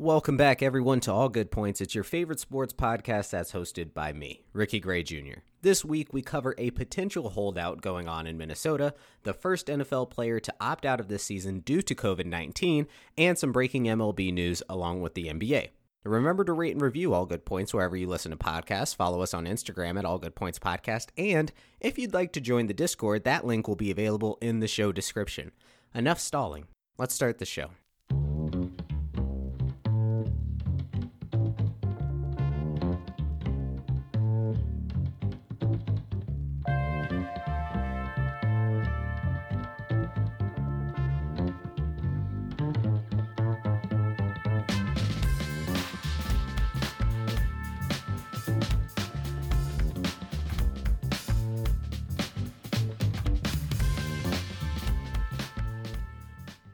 Welcome 0.00 0.36
back, 0.36 0.62
everyone, 0.62 1.00
to 1.00 1.12
All 1.12 1.28
Good 1.28 1.50
Points. 1.50 1.80
It's 1.80 1.92
your 1.92 2.04
favorite 2.04 2.38
sports 2.38 2.72
podcast 2.72 3.30
that's 3.30 3.50
hosted 3.50 3.94
by 3.94 4.12
me, 4.12 4.44
Ricky 4.52 4.78
Gray 4.78 5.02
Jr. 5.02 5.40
This 5.62 5.84
week, 5.84 6.12
we 6.12 6.22
cover 6.22 6.54
a 6.56 6.70
potential 6.70 7.30
holdout 7.30 7.80
going 7.80 8.06
on 8.06 8.24
in 8.28 8.38
Minnesota, 8.38 8.94
the 9.24 9.32
first 9.32 9.66
NFL 9.66 10.08
player 10.08 10.38
to 10.38 10.54
opt 10.60 10.86
out 10.86 11.00
of 11.00 11.08
this 11.08 11.24
season 11.24 11.58
due 11.58 11.82
to 11.82 11.96
COVID 11.96 12.26
19, 12.26 12.86
and 13.16 13.36
some 13.36 13.50
breaking 13.50 13.86
MLB 13.86 14.32
news 14.32 14.62
along 14.68 15.02
with 15.02 15.14
the 15.14 15.24
NBA. 15.24 15.70
Remember 16.04 16.44
to 16.44 16.52
rate 16.52 16.74
and 16.74 16.80
review 16.80 17.12
All 17.12 17.26
Good 17.26 17.44
Points 17.44 17.74
wherever 17.74 17.96
you 17.96 18.06
listen 18.06 18.30
to 18.30 18.36
podcasts. 18.36 18.94
Follow 18.94 19.20
us 19.20 19.34
on 19.34 19.46
Instagram 19.46 19.98
at 19.98 20.04
All 20.04 20.18
Good 20.18 20.36
Points 20.36 20.60
Podcast. 20.60 21.08
And 21.18 21.50
if 21.80 21.98
you'd 21.98 22.14
like 22.14 22.32
to 22.34 22.40
join 22.40 22.68
the 22.68 22.72
Discord, 22.72 23.24
that 23.24 23.44
link 23.44 23.66
will 23.66 23.74
be 23.74 23.90
available 23.90 24.38
in 24.40 24.60
the 24.60 24.68
show 24.68 24.92
description. 24.92 25.50
Enough 25.92 26.20
stalling. 26.20 26.68
Let's 26.98 27.16
start 27.16 27.38
the 27.38 27.44
show. 27.44 27.70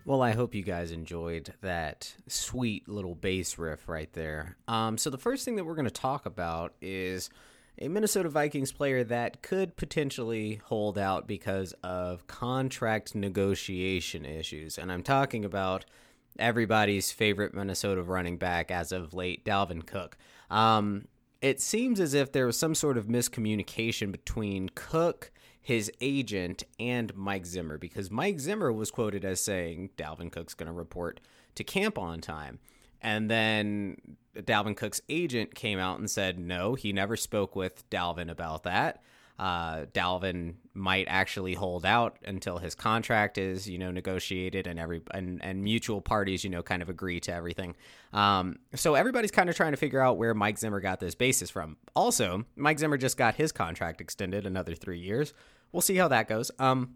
Well, 0.06 0.20
I 0.20 0.32
hope 0.32 0.54
you 0.54 0.62
guys 0.62 0.92
enjoyed 0.92 1.54
that 1.62 2.14
sweet 2.28 2.88
little 2.88 3.14
bass 3.14 3.58
riff 3.58 3.88
right 3.88 4.12
there. 4.12 4.56
Um, 4.68 4.98
so, 4.98 5.08
the 5.08 5.16
first 5.16 5.44
thing 5.44 5.56
that 5.56 5.64
we're 5.64 5.74
going 5.74 5.86
to 5.86 5.90
talk 5.90 6.26
about 6.26 6.74
is 6.82 7.30
a 7.78 7.88
Minnesota 7.88 8.28
Vikings 8.28 8.70
player 8.70 9.02
that 9.04 9.42
could 9.42 9.76
potentially 9.76 10.60
hold 10.66 10.98
out 10.98 11.26
because 11.26 11.72
of 11.82 12.26
contract 12.26 13.14
negotiation 13.14 14.26
issues. 14.26 14.76
And 14.76 14.92
I'm 14.92 15.02
talking 15.02 15.44
about 15.44 15.86
everybody's 16.38 17.10
favorite 17.10 17.54
Minnesota 17.54 18.02
running 18.02 18.36
back 18.36 18.70
as 18.70 18.92
of 18.92 19.14
late, 19.14 19.44
Dalvin 19.44 19.86
Cook. 19.86 20.16
Um, 20.50 21.08
it 21.40 21.60
seems 21.60 21.98
as 21.98 22.14
if 22.14 22.30
there 22.30 22.46
was 22.46 22.58
some 22.58 22.74
sort 22.74 22.98
of 22.98 23.06
miscommunication 23.06 24.12
between 24.12 24.70
Cook 24.74 25.30
his 25.64 25.90
agent 26.02 26.62
and 26.78 27.16
Mike 27.16 27.46
Zimmer 27.46 27.78
because 27.78 28.10
Mike 28.10 28.38
Zimmer 28.38 28.70
was 28.70 28.90
quoted 28.90 29.24
as 29.24 29.40
saying 29.40 29.88
Dalvin 29.96 30.30
Cook's 30.30 30.52
going 30.52 30.66
to 30.66 30.74
report 30.74 31.20
to 31.54 31.64
camp 31.64 31.96
on 31.96 32.20
time. 32.20 32.58
And 33.00 33.30
then 33.30 33.96
Dalvin 34.36 34.76
Cook's 34.76 35.00
agent 35.08 35.54
came 35.54 35.78
out 35.78 35.98
and 35.98 36.10
said, 36.10 36.38
no, 36.38 36.74
he 36.74 36.92
never 36.92 37.16
spoke 37.16 37.56
with 37.56 37.88
Dalvin 37.88 38.30
about 38.30 38.64
that. 38.64 39.02
Uh, 39.38 39.86
Dalvin 39.86 40.54
might 40.74 41.06
actually 41.08 41.54
hold 41.54 41.84
out 41.84 42.18
until 42.24 42.58
his 42.58 42.74
contract 42.74 43.36
is, 43.36 43.68
you 43.68 43.78
know, 43.78 43.90
negotiated 43.90 44.66
and 44.66 44.78
every 44.78 45.00
and, 45.12 45.42
and 45.42 45.64
mutual 45.64 46.00
parties, 46.00 46.44
you 46.44 46.50
know, 46.50 46.62
kind 46.62 46.82
of 46.82 46.88
agree 46.88 47.18
to 47.20 47.32
everything. 47.32 47.74
Um, 48.12 48.58
so 48.74 48.94
everybody's 48.94 49.32
kind 49.32 49.48
of 49.48 49.56
trying 49.56 49.72
to 49.72 49.76
figure 49.76 50.00
out 50.00 50.18
where 50.18 50.34
Mike 50.34 50.58
Zimmer 50.58 50.80
got 50.80 51.00
this 51.00 51.16
basis 51.16 51.50
from. 51.50 51.78
Also, 51.96 52.44
Mike 52.54 52.78
Zimmer 52.78 52.96
just 52.96 53.16
got 53.16 53.34
his 53.34 53.50
contract 53.50 54.00
extended 54.00 54.46
another 54.46 54.74
three 54.74 55.00
years 55.00 55.32
we'll 55.74 55.82
see 55.82 55.96
how 55.96 56.08
that 56.08 56.28
goes. 56.28 56.50
Um, 56.58 56.94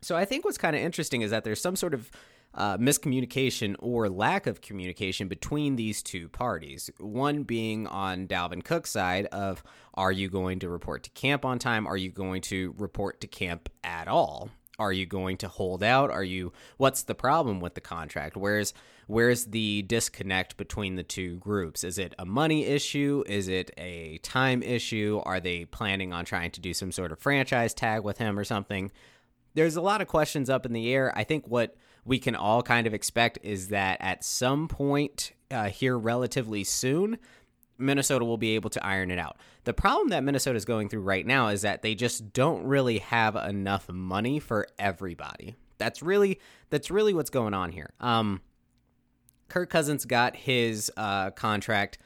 so 0.00 0.16
I 0.16 0.24
think 0.24 0.44
what's 0.44 0.56
kind 0.56 0.76
of 0.76 0.80
interesting 0.80 1.22
is 1.22 1.32
that 1.32 1.42
there's 1.42 1.60
some 1.60 1.74
sort 1.74 1.92
of 1.92 2.10
uh, 2.54 2.78
miscommunication 2.78 3.74
or 3.80 4.08
lack 4.08 4.46
of 4.46 4.60
communication 4.60 5.26
between 5.26 5.74
these 5.76 6.02
two 6.02 6.28
parties. 6.28 6.90
One 6.98 7.42
being 7.42 7.88
on 7.88 8.28
Dalvin 8.28 8.64
Cook's 8.64 8.90
side 8.90 9.26
of 9.26 9.62
are 9.94 10.12
you 10.12 10.30
going 10.30 10.60
to 10.60 10.68
report 10.68 11.02
to 11.02 11.10
camp 11.10 11.44
on 11.44 11.58
time? 11.58 11.86
Are 11.86 11.96
you 11.96 12.10
going 12.10 12.40
to 12.42 12.74
report 12.78 13.20
to 13.20 13.26
camp 13.26 13.68
at 13.82 14.06
all? 14.06 14.50
Are 14.78 14.92
you 14.92 15.06
going 15.06 15.36
to 15.38 15.48
hold 15.48 15.82
out? 15.82 16.10
Are 16.10 16.24
you 16.24 16.52
what's 16.76 17.02
the 17.02 17.14
problem 17.14 17.60
with 17.60 17.74
the 17.74 17.80
contract? 17.80 18.36
Where's 18.36 18.72
where's 19.06 19.46
the 19.46 19.82
disconnect 19.82 20.56
between 20.56 20.94
the 20.94 21.02
two 21.02 21.36
groups? 21.38 21.82
Is 21.82 21.98
it 21.98 22.14
a 22.18 22.24
money 22.24 22.64
issue? 22.64 23.24
Is 23.26 23.48
it 23.48 23.70
a 23.76 24.18
time 24.18 24.62
issue? 24.62 25.20
Are 25.24 25.40
they 25.40 25.64
planning 25.64 26.12
on 26.12 26.24
trying 26.24 26.52
to 26.52 26.60
do 26.60 26.72
some 26.72 26.92
sort 26.92 27.10
of 27.10 27.18
franchise 27.18 27.74
tag 27.74 28.02
with 28.02 28.18
him 28.18 28.38
or 28.38 28.44
something? 28.44 28.92
There's 29.54 29.76
a 29.76 29.80
lot 29.80 30.00
of 30.00 30.06
questions 30.06 30.48
up 30.48 30.64
in 30.64 30.72
the 30.72 30.92
air. 30.92 31.12
I 31.16 31.24
think 31.24 31.48
what 31.48 31.76
we 32.04 32.18
can 32.18 32.36
all 32.36 32.62
kind 32.62 32.86
of 32.86 32.94
expect 32.94 33.38
is 33.42 33.68
that 33.68 33.98
at 34.00 34.24
some 34.24 34.68
point 34.68 35.32
uh, 35.50 35.68
here 35.70 35.98
relatively 35.98 36.62
soon, 36.64 37.18
Minnesota 37.78 38.24
will 38.24 38.36
be 38.36 38.54
able 38.54 38.70
to 38.70 38.84
iron 38.84 39.10
it 39.10 39.18
out. 39.18 39.36
The 39.64 39.72
problem 39.72 40.08
that 40.08 40.24
Minnesota 40.24 40.56
is 40.56 40.64
going 40.64 40.88
through 40.88 41.02
right 41.02 41.26
now 41.26 41.48
is 41.48 41.62
that 41.62 41.82
they 41.82 41.94
just 41.94 42.32
don't 42.32 42.64
really 42.64 42.98
have 42.98 43.36
enough 43.36 43.88
money 43.88 44.40
for 44.40 44.66
everybody. 44.78 45.56
That's 45.78 46.02
really 46.02 46.40
that's 46.70 46.90
really 46.90 47.14
what's 47.14 47.30
going 47.30 47.54
on 47.54 47.72
here. 47.72 47.90
Um, 48.00 48.40
Kirk 49.48 49.70
Cousins 49.70 50.04
got 50.04 50.36
his 50.36 50.90
uh, 50.96 51.30
contract. 51.30 51.98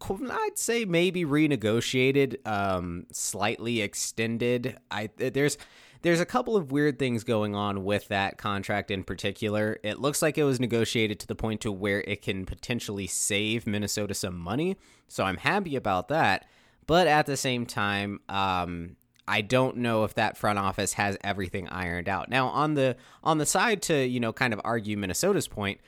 I'd 0.00 0.56
say 0.58 0.84
maybe 0.84 1.24
renegotiated, 1.24 2.46
um, 2.46 3.06
slightly 3.12 3.80
extended. 3.80 4.78
I 4.90 5.10
there's 5.16 5.58
there's 6.04 6.20
a 6.20 6.26
couple 6.26 6.54
of 6.54 6.70
weird 6.70 6.98
things 6.98 7.24
going 7.24 7.54
on 7.54 7.82
with 7.82 8.08
that 8.08 8.36
contract 8.36 8.90
in 8.90 9.02
particular. 9.04 9.78
It 9.82 9.98
looks 9.98 10.20
like 10.20 10.36
it 10.36 10.44
was 10.44 10.60
negotiated 10.60 11.18
to 11.20 11.26
the 11.26 11.34
point 11.34 11.62
to 11.62 11.72
where 11.72 12.02
it 12.02 12.20
can 12.20 12.44
potentially 12.44 13.06
save 13.06 13.66
Minnesota 13.66 14.12
some 14.12 14.38
money. 14.38 14.76
So 15.08 15.24
I'm 15.24 15.38
happy 15.38 15.76
about 15.76 16.08
that. 16.08 16.46
But 16.86 17.06
at 17.06 17.24
the 17.24 17.38
same 17.38 17.64
time, 17.64 18.20
um, 18.28 18.96
I 19.26 19.40
don't 19.40 19.78
know 19.78 20.04
if 20.04 20.12
that 20.14 20.36
front 20.36 20.58
office 20.58 20.92
has 20.92 21.16
everything 21.24 21.70
ironed 21.70 22.10
out. 22.10 22.28
Now 22.28 22.48
on 22.48 22.74
the 22.74 22.96
on 23.22 23.38
the 23.38 23.46
side 23.46 23.80
to, 23.82 24.06
you 24.06 24.20
know, 24.20 24.34
kind 24.34 24.52
of 24.52 24.60
argue 24.62 24.98
Minnesota's 24.98 25.48
point, 25.48 25.80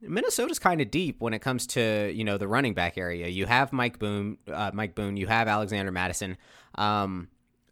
Minnesota's 0.00 0.60
kind 0.60 0.80
of 0.80 0.92
deep 0.92 1.20
when 1.20 1.34
it 1.34 1.40
comes 1.40 1.66
to 1.68 2.12
you 2.14 2.22
know 2.22 2.38
the 2.38 2.46
running 2.46 2.74
back 2.74 2.96
area. 2.96 3.26
You 3.26 3.46
have 3.46 3.72
Mike 3.72 3.98
Boone, 3.98 4.38
uh, 4.46 4.70
Mike 4.72 4.94
Boone. 4.94 5.16
You 5.16 5.26
have 5.26 5.48
Alexander 5.48 5.90
Mattison. 5.90 6.36
Um, 6.76 7.26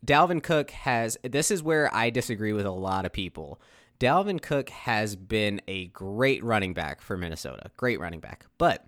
Dalvin 0.05 0.43
Cook 0.43 0.71
has 0.71 1.17
this 1.23 1.51
is 1.51 1.63
where 1.63 1.95
I 1.95 2.11
disagree 2.11 2.53
with 2.53 2.67
a 2.67 2.71
lot 2.71 3.07
of 3.07 3.13
people. 3.13 3.61
Dalvin 4.01 4.43
Cook 4.43 4.71
has 4.71 5.17
been 5.17 5.61
a 5.69 5.87
great 5.87 6.43
running 6.45 6.75
back 6.75 7.01
for 7.01 7.17
Minnesota, 7.17 7.71
great 7.77 8.01
running 8.01 8.21
back. 8.21 8.47
But 8.59 8.87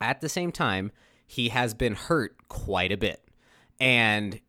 at 0.00 0.20
the 0.20 0.28
same 0.28 0.52
time, 0.52 0.92
he 1.26 1.50
has 1.50 1.74
been 1.74 1.94
hurt 1.94 2.48
quite 2.48 2.92
a 2.92 2.96
bit. 2.96 3.22
And 3.78 4.40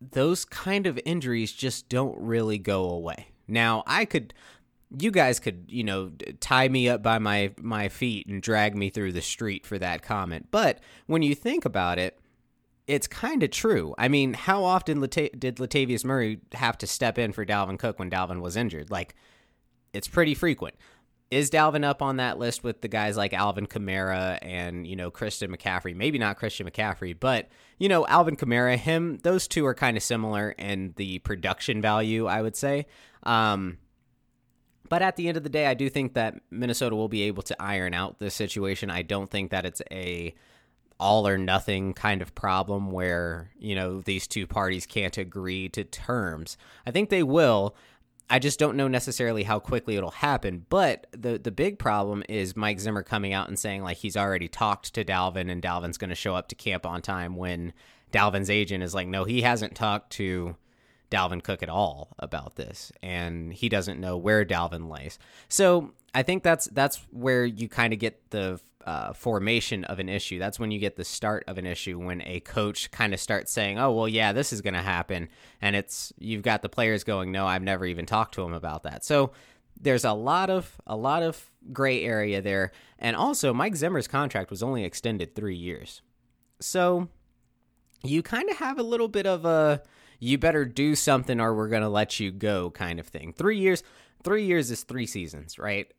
those 0.00 0.44
kind 0.44 0.86
of 0.86 0.98
injuries 1.04 1.52
just 1.52 1.88
don't 1.88 2.18
really 2.18 2.58
go 2.58 2.88
away. 2.90 3.28
Now, 3.46 3.84
I 3.86 4.04
could 4.04 4.34
you 4.96 5.10
guys 5.10 5.40
could, 5.40 5.64
you 5.68 5.82
know, 5.82 6.12
tie 6.40 6.68
me 6.68 6.88
up 6.88 7.02
by 7.02 7.18
my 7.18 7.52
my 7.60 7.88
feet 7.88 8.26
and 8.26 8.42
drag 8.42 8.76
me 8.76 8.90
through 8.90 9.12
the 9.12 9.22
street 9.22 9.66
for 9.66 9.78
that 9.78 10.02
comment. 10.02 10.48
But 10.50 10.80
when 11.06 11.22
you 11.22 11.34
think 11.34 11.64
about 11.64 11.98
it, 11.98 12.18
it's 12.86 13.06
kind 13.06 13.42
of 13.42 13.50
true. 13.50 13.94
I 13.96 14.08
mean, 14.08 14.34
how 14.34 14.64
often 14.64 15.00
Lata- 15.00 15.30
did 15.36 15.56
Latavius 15.56 16.04
Murray 16.04 16.40
have 16.52 16.76
to 16.78 16.86
step 16.86 17.18
in 17.18 17.32
for 17.32 17.44
Dalvin 17.44 17.78
Cook 17.78 17.98
when 17.98 18.10
Dalvin 18.10 18.40
was 18.40 18.56
injured? 18.56 18.90
Like, 18.90 19.14
it's 19.92 20.08
pretty 20.08 20.34
frequent. 20.34 20.74
Is 21.30 21.50
Dalvin 21.50 21.84
up 21.84 22.02
on 22.02 22.18
that 22.18 22.38
list 22.38 22.62
with 22.62 22.82
the 22.82 22.88
guys 22.88 23.16
like 23.16 23.32
Alvin 23.32 23.66
Kamara 23.66 24.38
and, 24.42 24.86
you 24.86 24.94
know, 24.94 25.10
Christian 25.10 25.50
McCaffrey? 25.50 25.96
Maybe 25.96 26.18
not 26.18 26.36
Christian 26.36 26.68
McCaffrey, 26.68 27.18
but, 27.18 27.48
you 27.78 27.88
know, 27.88 28.06
Alvin 28.06 28.36
Kamara, 28.36 28.76
him, 28.76 29.18
those 29.22 29.48
two 29.48 29.64
are 29.66 29.74
kind 29.74 29.96
of 29.96 30.02
similar 30.02 30.50
in 30.50 30.92
the 30.96 31.20
production 31.20 31.80
value, 31.80 32.26
I 32.26 32.42
would 32.42 32.54
say. 32.54 32.86
Um, 33.22 33.78
but 34.90 35.00
at 35.00 35.16
the 35.16 35.26
end 35.26 35.38
of 35.38 35.42
the 35.42 35.48
day, 35.48 35.66
I 35.66 35.74
do 35.74 35.88
think 35.88 36.14
that 36.14 36.34
Minnesota 36.50 36.94
will 36.94 37.08
be 37.08 37.22
able 37.22 37.42
to 37.44 37.60
iron 37.60 37.94
out 37.94 38.18
this 38.18 38.34
situation. 38.34 38.90
I 38.90 39.02
don't 39.02 39.30
think 39.30 39.50
that 39.50 39.64
it's 39.64 39.80
a 39.90 40.34
all 40.98 41.26
or 41.26 41.36
nothing 41.36 41.92
kind 41.92 42.22
of 42.22 42.34
problem 42.34 42.90
where, 42.92 43.50
you 43.58 43.74
know, 43.74 44.00
these 44.00 44.26
two 44.26 44.46
parties 44.46 44.86
can't 44.86 45.18
agree 45.18 45.68
to 45.70 45.84
terms. 45.84 46.56
I 46.86 46.90
think 46.90 47.10
they 47.10 47.22
will. 47.22 47.74
I 48.30 48.38
just 48.38 48.58
don't 48.58 48.76
know 48.76 48.88
necessarily 48.88 49.42
how 49.42 49.58
quickly 49.58 49.96
it'll 49.96 50.10
happen. 50.10 50.64
But 50.68 51.06
the 51.12 51.38
the 51.38 51.50
big 51.50 51.78
problem 51.78 52.22
is 52.28 52.56
Mike 52.56 52.80
Zimmer 52.80 53.02
coming 53.02 53.32
out 53.32 53.48
and 53.48 53.58
saying 53.58 53.82
like 53.82 53.98
he's 53.98 54.16
already 54.16 54.48
talked 54.48 54.94
to 54.94 55.04
Dalvin 55.04 55.50
and 55.50 55.62
Dalvin's 55.62 55.98
going 55.98 56.10
to 56.10 56.14
show 56.14 56.34
up 56.34 56.48
to 56.48 56.54
camp 56.54 56.86
on 56.86 57.02
time 57.02 57.36
when 57.36 57.72
Dalvin's 58.12 58.50
agent 58.50 58.82
is 58.82 58.94
like, 58.94 59.08
no, 59.08 59.24
he 59.24 59.42
hasn't 59.42 59.74
talked 59.74 60.10
to 60.12 60.56
Dalvin 61.10 61.42
Cook 61.42 61.62
at 61.62 61.68
all 61.68 62.14
about 62.18 62.56
this, 62.56 62.92
and 63.02 63.52
he 63.52 63.68
doesn't 63.68 64.00
know 64.00 64.16
where 64.16 64.44
Dalvin 64.44 64.90
lays. 64.90 65.18
So 65.48 65.92
I 66.14 66.22
think 66.22 66.42
that's 66.42 66.66
that's 66.66 67.04
where 67.10 67.44
you 67.44 67.68
kind 67.68 67.92
of 67.92 67.98
get 67.98 68.30
the 68.30 68.60
uh, 68.84 69.12
formation 69.14 69.84
of 69.84 69.98
an 69.98 70.08
issue. 70.08 70.38
That's 70.38 70.58
when 70.58 70.70
you 70.70 70.78
get 70.78 70.96
the 70.96 71.04
start 71.04 71.44
of 71.46 71.58
an 71.58 71.66
issue 71.66 71.98
when 71.98 72.22
a 72.22 72.40
coach 72.40 72.90
kind 72.90 73.14
of 73.14 73.20
starts 73.20 73.50
saying, 73.50 73.78
"Oh, 73.78 73.92
well, 73.92 74.08
yeah, 74.08 74.32
this 74.32 74.52
is 74.52 74.60
going 74.60 74.74
to 74.74 74.82
happen," 74.82 75.28
and 75.60 75.74
it's 75.74 76.12
you've 76.18 76.42
got 76.42 76.62
the 76.62 76.68
players 76.68 77.02
going, 77.02 77.32
"No, 77.32 77.46
I've 77.46 77.62
never 77.62 77.86
even 77.86 78.06
talked 78.06 78.34
to 78.34 78.42
him 78.42 78.52
about 78.52 78.82
that." 78.84 79.04
So 79.04 79.32
there's 79.80 80.04
a 80.04 80.12
lot 80.12 80.50
of 80.50 80.80
a 80.86 80.96
lot 80.96 81.22
of 81.22 81.50
gray 81.72 82.04
area 82.04 82.40
there, 82.42 82.72
and 82.98 83.16
also 83.16 83.52
Mike 83.52 83.76
Zimmer's 83.76 84.06
contract 84.06 84.50
was 84.50 84.62
only 84.62 84.84
extended 84.84 85.34
three 85.34 85.56
years, 85.56 86.02
so 86.60 87.08
you 88.02 88.22
kind 88.22 88.50
of 88.50 88.58
have 88.58 88.78
a 88.78 88.82
little 88.82 89.08
bit 89.08 89.26
of 89.26 89.44
a 89.44 89.82
you 90.20 90.38
better 90.38 90.64
do 90.64 90.94
something 90.94 91.40
or 91.40 91.54
we're 91.54 91.68
gonna 91.68 91.88
let 91.88 92.20
you 92.20 92.30
go 92.30 92.70
kind 92.70 93.00
of 93.00 93.06
thing. 93.06 93.32
Three 93.32 93.58
years, 93.58 93.82
three 94.22 94.44
years 94.44 94.70
is 94.70 94.82
three 94.82 95.06
seasons, 95.06 95.58
right? 95.58 95.90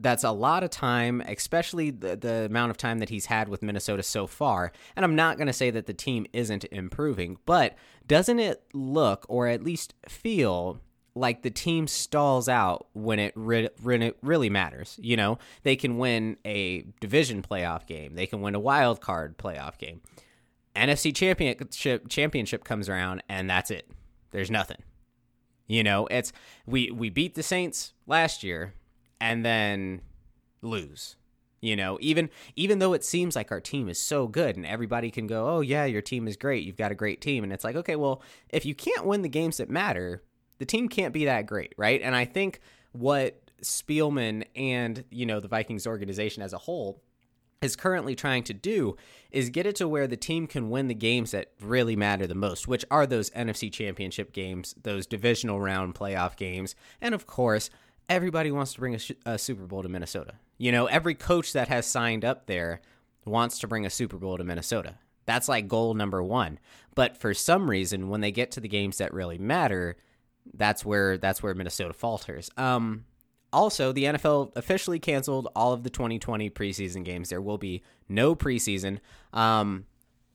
That's 0.00 0.24
a 0.24 0.32
lot 0.32 0.64
of 0.64 0.70
time, 0.70 1.20
especially 1.22 1.90
the, 1.90 2.16
the 2.16 2.46
amount 2.46 2.70
of 2.70 2.76
time 2.76 2.98
that 2.98 3.08
he's 3.08 3.26
had 3.26 3.48
with 3.48 3.62
Minnesota 3.62 4.02
so 4.02 4.26
far. 4.26 4.72
And 4.96 5.04
I'm 5.04 5.14
not 5.14 5.36
going 5.36 5.46
to 5.46 5.52
say 5.52 5.70
that 5.70 5.86
the 5.86 5.94
team 5.94 6.26
isn't 6.32 6.64
improving, 6.64 7.38
but 7.46 7.76
doesn't 8.06 8.38
it 8.38 8.62
look, 8.72 9.24
or 9.28 9.46
at 9.46 9.62
least 9.62 9.94
feel, 10.08 10.80
like 11.14 11.42
the 11.42 11.50
team 11.50 11.86
stalls 11.86 12.48
out 12.48 12.88
when 12.92 13.18
it 13.18 13.32
re- 13.36 13.68
re- 13.82 14.12
really 14.22 14.50
matters. 14.50 14.98
You 15.00 15.16
know, 15.16 15.38
they 15.62 15.76
can 15.76 15.98
win 15.98 16.36
a 16.44 16.84
division 17.00 17.42
playoff 17.42 17.86
game, 17.86 18.14
they 18.14 18.26
can 18.26 18.40
win 18.40 18.54
a 18.54 18.60
wild 18.60 19.00
card 19.00 19.38
playoff 19.38 19.78
game. 19.78 20.00
NFC 20.74 21.14
championship 21.14 22.08
championship 22.08 22.64
comes 22.64 22.88
around 22.88 23.22
and 23.28 23.48
that's 23.48 23.70
it. 23.70 23.88
There's 24.32 24.50
nothing. 24.50 24.82
You 25.66 25.82
know, 25.82 26.06
it's 26.10 26.32
we 26.66 26.90
we 26.90 27.10
beat 27.10 27.36
the 27.36 27.42
Saints 27.42 27.92
last 28.06 28.42
year 28.42 28.74
and 29.24 29.42
then 29.42 30.02
lose. 30.60 31.16
You 31.62 31.76
know, 31.76 31.96
even 32.02 32.28
even 32.56 32.78
though 32.78 32.92
it 32.92 33.02
seems 33.02 33.34
like 33.34 33.50
our 33.50 33.60
team 33.60 33.88
is 33.88 33.98
so 33.98 34.28
good 34.28 34.54
and 34.54 34.66
everybody 34.66 35.10
can 35.10 35.26
go, 35.26 35.48
"Oh 35.48 35.60
yeah, 35.62 35.86
your 35.86 36.02
team 36.02 36.28
is 36.28 36.36
great. 36.36 36.62
You've 36.64 36.76
got 36.76 36.92
a 36.92 36.94
great 36.94 37.22
team." 37.22 37.42
And 37.42 37.50
it's 37.50 37.64
like, 37.64 37.74
"Okay, 37.74 37.96
well, 37.96 38.22
if 38.50 38.66
you 38.66 38.74
can't 38.74 39.06
win 39.06 39.22
the 39.22 39.30
games 39.30 39.56
that 39.56 39.70
matter, 39.70 40.22
the 40.58 40.66
team 40.66 40.90
can't 40.90 41.14
be 41.14 41.24
that 41.24 41.46
great, 41.46 41.72
right? 41.78 42.02
And 42.02 42.14
I 42.14 42.26
think 42.26 42.60
what 42.92 43.50
Spielman 43.62 44.44
and, 44.54 45.04
you 45.10 45.24
know, 45.24 45.40
the 45.40 45.48
Vikings 45.48 45.86
organization 45.86 46.42
as 46.42 46.52
a 46.52 46.58
whole 46.58 47.02
is 47.62 47.76
currently 47.76 48.14
trying 48.14 48.42
to 48.44 48.52
do 48.52 48.94
is 49.30 49.48
get 49.48 49.64
it 49.64 49.76
to 49.76 49.88
where 49.88 50.06
the 50.06 50.18
team 50.18 50.46
can 50.46 50.68
win 50.68 50.88
the 50.88 50.94
games 50.94 51.30
that 51.30 51.52
really 51.62 51.96
matter 51.96 52.26
the 52.26 52.34
most, 52.34 52.68
which 52.68 52.84
are 52.90 53.06
those 53.06 53.30
NFC 53.30 53.72
championship 53.72 54.34
games, 54.34 54.74
those 54.82 55.06
divisional 55.06 55.58
round 55.58 55.94
playoff 55.94 56.36
games, 56.36 56.74
and 57.00 57.14
of 57.14 57.26
course, 57.26 57.70
everybody 58.08 58.50
wants 58.50 58.74
to 58.74 58.80
bring 58.80 58.94
a, 58.94 58.98
a, 59.26 59.38
Super 59.38 59.66
Bowl 59.66 59.82
to 59.82 59.88
Minnesota. 59.88 60.34
You 60.58 60.72
know, 60.72 60.86
every 60.86 61.14
coach 61.14 61.52
that 61.52 61.68
has 61.68 61.86
signed 61.86 62.24
up 62.24 62.46
there 62.46 62.80
wants 63.24 63.58
to 63.60 63.68
bring 63.68 63.86
a 63.86 63.90
Super 63.90 64.18
Bowl 64.18 64.36
to 64.38 64.44
Minnesota. 64.44 64.98
That's 65.26 65.48
like 65.48 65.68
goal 65.68 65.94
number 65.94 66.22
1. 66.22 66.58
But 66.94 67.16
for 67.16 67.34
some 67.34 67.70
reason 67.70 68.08
when 68.08 68.20
they 68.20 68.30
get 68.30 68.50
to 68.52 68.60
the 68.60 68.68
games 68.68 68.98
that 68.98 69.12
really 69.14 69.38
matter, 69.38 69.96
that's 70.52 70.84
where 70.84 71.16
that's 71.16 71.42
where 71.42 71.54
Minnesota 71.54 71.94
falters. 71.94 72.50
Um, 72.56 73.04
also, 73.52 73.92
the 73.92 74.04
NFL 74.04 74.52
officially 74.56 74.98
canceled 74.98 75.48
all 75.54 75.72
of 75.72 75.84
the 75.84 75.90
2020 75.90 76.50
preseason 76.50 77.04
games. 77.04 77.30
There 77.30 77.40
will 77.40 77.56
be 77.56 77.82
no 78.08 78.34
preseason. 78.34 78.98
Um, 79.32 79.86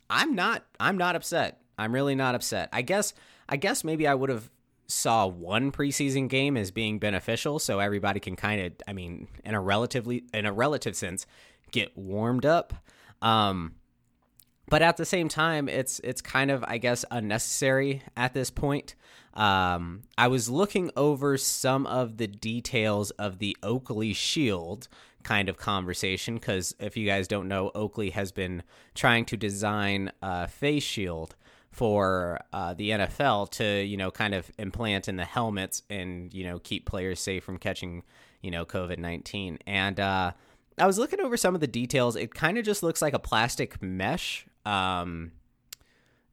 I'm 0.10 0.36
not 0.36 0.66
I'm 0.80 0.98
not 0.98 1.16
upset. 1.16 1.62
I'm 1.78 1.94
really 1.94 2.16
not 2.16 2.34
upset. 2.34 2.70
I 2.74 2.82
guess 2.82 3.14
I 3.48 3.58
guess 3.58 3.84
maybe 3.84 4.08
I 4.08 4.16
would 4.16 4.30
have 4.30 4.50
saw 4.90 5.28
one 5.28 5.72
preseason 5.72 6.28
game 6.28 6.58
as 6.58 6.72
being 6.72 6.98
beneficial 6.98 7.60
so 7.60 7.80
everybody 7.80 8.20
can 8.20 8.36
kind 8.36 8.60
of 8.60 8.74
I 8.88 8.94
mean 8.94 9.28
in 9.46 9.54
a 9.54 9.62
relatively 9.62 10.24
in 10.34 10.46
a 10.46 10.52
relative 10.52 10.96
sense 10.96 11.26
get 11.72 11.96
warmed 11.96 12.46
up. 12.46 12.74
Um, 13.22 13.76
but 14.68 14.82
at 14.82 14.98
the 14.98 15.06
same 15.06 15.30
time 15.30 15.70
it's 15.70 16.00
it's 16.04 16.22
kind 16.22 16.50
of 16.50 16.64
I 16.68 16.80
guess 16.80 17.06
unnecessary 17.12 18.02
at 18.18 18.34
this 18.34 18.50
point. 18.50 18.96
Um, 19.36 20.02
I 20.18 20.28
was 20.28 20.50
looking 20.50 20.90
over 20.98 21.38
some 21.38 21.86
of 21.86 22.18
the 22.18 22.28
details 22.28 23.12
of 23.12 23.38
the 23.38 23.56
Oakley 23.62 24.12
Shield 24.12 24.88
kind 25.24 25.50
of 25.50 25.58
conversation 25.58 26.36
because 26.36 26.76
if 26.80 26.98
you 26.98 27.06
guys 27.06 27.28
don't 27.28 27.48
know, 27.48 27.72
Oakley 27.76 28.10
has 28.10 28.32
been 28.32 28.64
trying 28.96 29.26
to 29.26 29.38
design 29.38 30.12
a 30.22 30.48
face 30.48 30.84
shield 30.84 31.36
for 31.72 32.40
uh, 32.52 32.74
the 32.74 32.90
NFL 32.92 33.52
to 33.52 33.84
you 33.84 33.98
know 33.98 34.12
kind 34.12 34.34
of 34.34 34.50
implant 34.58 35.08
in 35.08 35.16
the 35.16 35.26
helmets 35.26 35.84
and 35.90 36.34
you 36.34 36.44
know 36.44 36.60
keep 36.60 36.86
players 36.86 37.20
safe 37.20 37.44
from 37.44 37.58
catching 37.58 38.04
you 38.42 38.52
know 38.52 38.66
COVID 38.66 38.98
nineteen. 38.98 39.60
And 39.66 40.00
uh, 40.00 40.32
I 40.78 40.88
was 40.88 40.98
looking 40.98 41.20
over 41.22 41.38
some 41.38 41.56
of 41.56 41.62
the 41.62 41.68
details. 41.68 42.16
It 42.16 42.34
kind 42.34 42.58
of 42.58 42.66
just 42.66 42.84
looks 42.84 43.02
like 43.02 43.14
a 43.14 43.20
plastic 43.20 43.82
mesh. 43.82 44.46
Um, 44.66 45.32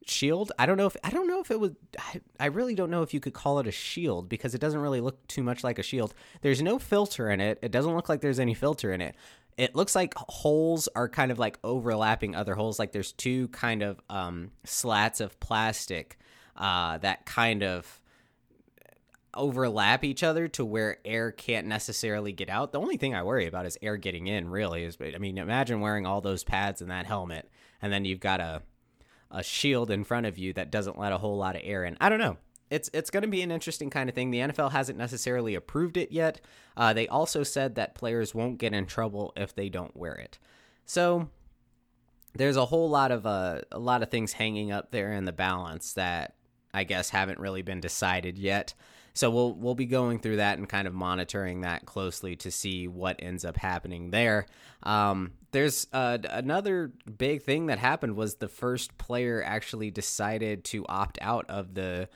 shield. 0.09 0.53
I 0.59 0.67
don't 0.67 0.77
know 0.77 0.87
if 0.87 0.97
I 1.05 1.11
don't 1.11 1.27
know 1.27 1.41
if 1.41 1.51
it 1.51 1.61
was. 1.61 1.73
I, 1.99 2.21
I, 2.39 2.47
really 2.47 2.75
don't 2.75 2.91
know 2.91 3.03
if 3.03 3.13
you 3.13 3.21
could 3.21 3.35
call 3.35 3.59
it 3.59 3.67
a 3.67 3.73
shield 3.73 4.29
because 4.29 4.55
it 4.55 4.61
doesn't 4.61 4.81
really 4.81 5.01
look 5.01 5.27
too 5.27 5.43
much 5.43 5.65
like 5.65 5.79
a 5.79 5.83
shield. 5.83 6.15
There's 6.43 6.63
no 6.63 6.79
filter 6.79 7.31
in 7.31 7.41
it. 7.41 7.59
It 7.63 7.73
doesn't 7.73 7.95
look 7.95 8.09
like 8.09 8.21
there's 8.21 8.41
any 8.41 8.55
filter 8.55 8.93
in 8.93 9.01
it. 9.01 9.15
It 9.57 9.75
looks 9.75 9.95
like 9.95 10.15
holes 10.17 10.89
are 10.95 11.09
kind 11.09 11.31
of 11.31 11.39
like 11.39 11.59
overlapping 11.65 12.35
other 12.35 12.55
holes. 12.55 12.79
Like 12.79 12.93
there's 12.93 13.13
two 13.13 13.49
kind 13.49 13.83
of 13.83 14.01
um, 14.11 14.51
slats 14.65 15.21
of 15.21 15.39
plastic 15.41 16.19
uh, 16.57 16.99
that 16.99 17.25
kind 17.27 17.63
of 17.63 18.01
overlap 19.33 20.03
each 20.05 20.23
other 20.23 20.49
to 20.49 20.65
where 20.65 20.99
air 21.05 21.31
can't 21.31 21.67
necessarily 21.67 22.33
get 22.33 22.49
out. 22.49 22.73
The 22.73 22.81
only 22.81 22.97
thing 22.97 23.15
I 23.15 23.23
worry 23.23 23.47
about 23.47 23.67
is 23.67 23.79
air 23.83 23.97
getting 23.97 24.27
in. 24.27 24.49
Really, 24.49 24.85
is 24.85 24.99
I 25.01 25.19
mean, 25.19 25.39
imagine 25.39 25.81
wearing 25.81 26.07
all 26.07 26.21
those 26.21 26.45
pads 26.45 26.81
and 26.81 26.91
that 26.91 27.07
helmet, 27.07 27.51
and 27.81 27.93
then 27.93 28.05
you've 28.05 28.21
got 28.21 28.41
a 28.41 28.63
a 29.31 29.43
shield 29.43 29.91
in 29.91 30.05
front 30.05 30.27
of 30.27 30.39
you 30.39 30.53
that 30.53 30.71
doesn't 30.71 30.99
let 30.99 31.13
a 31.13 31.19
whole 31.19 31.37
lot 31.37 31.57
of 31.57 31.63
air 31.65 31.85
in. 31.85 31.97
I 32.01 32.09
don't 32.09 32.21
know. 32.21 32.37
It's 32.71 32.91
it's 32.93 33.11
going 33.11 33.23
to 33.23 33.29
be 33.29 33.43
an 33.43 33.51
interesting 33.51 33.91
kind 33.91 34.09
of 34.09 34.15
thing. 34.15 34.31
The 34.31 34.41
NFL 34.41 34.73
hasn't 34.73 34.99
necessarily 34.99 35.55
approved 35.55 35.97
it 35.97 36.11
yet. 36.11 36.41
Uh, 36.77 36.93
they 36.93 37.07
also 37.07 37.43
said 37.43 37.77
that 37.77 37.95
players 37.95 38.35
won't 38.35 38.59
get 38.59 38.75
in 38.75 38.87
trouble 38.87 39.33
if 39.37 39.55
they 39.55 39.69
don't 39.69 39.97
wear 39.97 40.15
it. 40.15 40.39
So 40.85 41.29
there's 42.35 42.57
a 42.57 42.67
whole 42.67 42.91
lot 42.91 43.11
of 43.11 43.27
uh, 43.27 43.61
a 43.71 43.79
lot 43.79 44.03
of 44.03 44.11
things 44.11 44.33
hanging 44.33 44.73
up 44.73 44.91
there 44.91 45.13
in 45.13 45.25
the 45.25 45.33
balance 45.33 45.93
that 45.95 46.35
I 46.75 46.85
guess 46.85 47.11
haven't 47.11 47.39
really 47.39 47.63
been 47.63 47.81
decided 47.81 48.39
yet. 48.39 48.75
So 49.15 49.31
we'll 49.31 49.55
we'll 49.55 49.75
be 49.75 49.87
going 49.87 50.19
through 50.19 50.37
that 50.37 50.59
and 50.59 50.69
kind 50.69 50.87
of 50.87 50.93
monitoring 50.93 51.63
that 51.63 51.87
closely 51.87 52.37
to 52.37 52.51
see 52.51 52.87
what 52.87 53.17
ends 53.21 53.45
up 53.45 53.57
happening 53.57 54.11
there. 54.11 54.47
Um, 54.83 55.33
there's 55.53 55.87
uh, 55.93 56.19
another 56.29 56.93
big 57.17 57.43
thing 57.43 57.67
that 57.67 57.79
happened 57.79 58.15
was 58.15 58.35
the 58.35 58.49
first 58.49 58.99
player 58.99 59.43
actually 59.43 59.91
decided 59.91 60.65
to 60.65 60.85
opt 60.87 61.19
out 61.23 61.47
of 61.49 61.73
the 61.73 62.11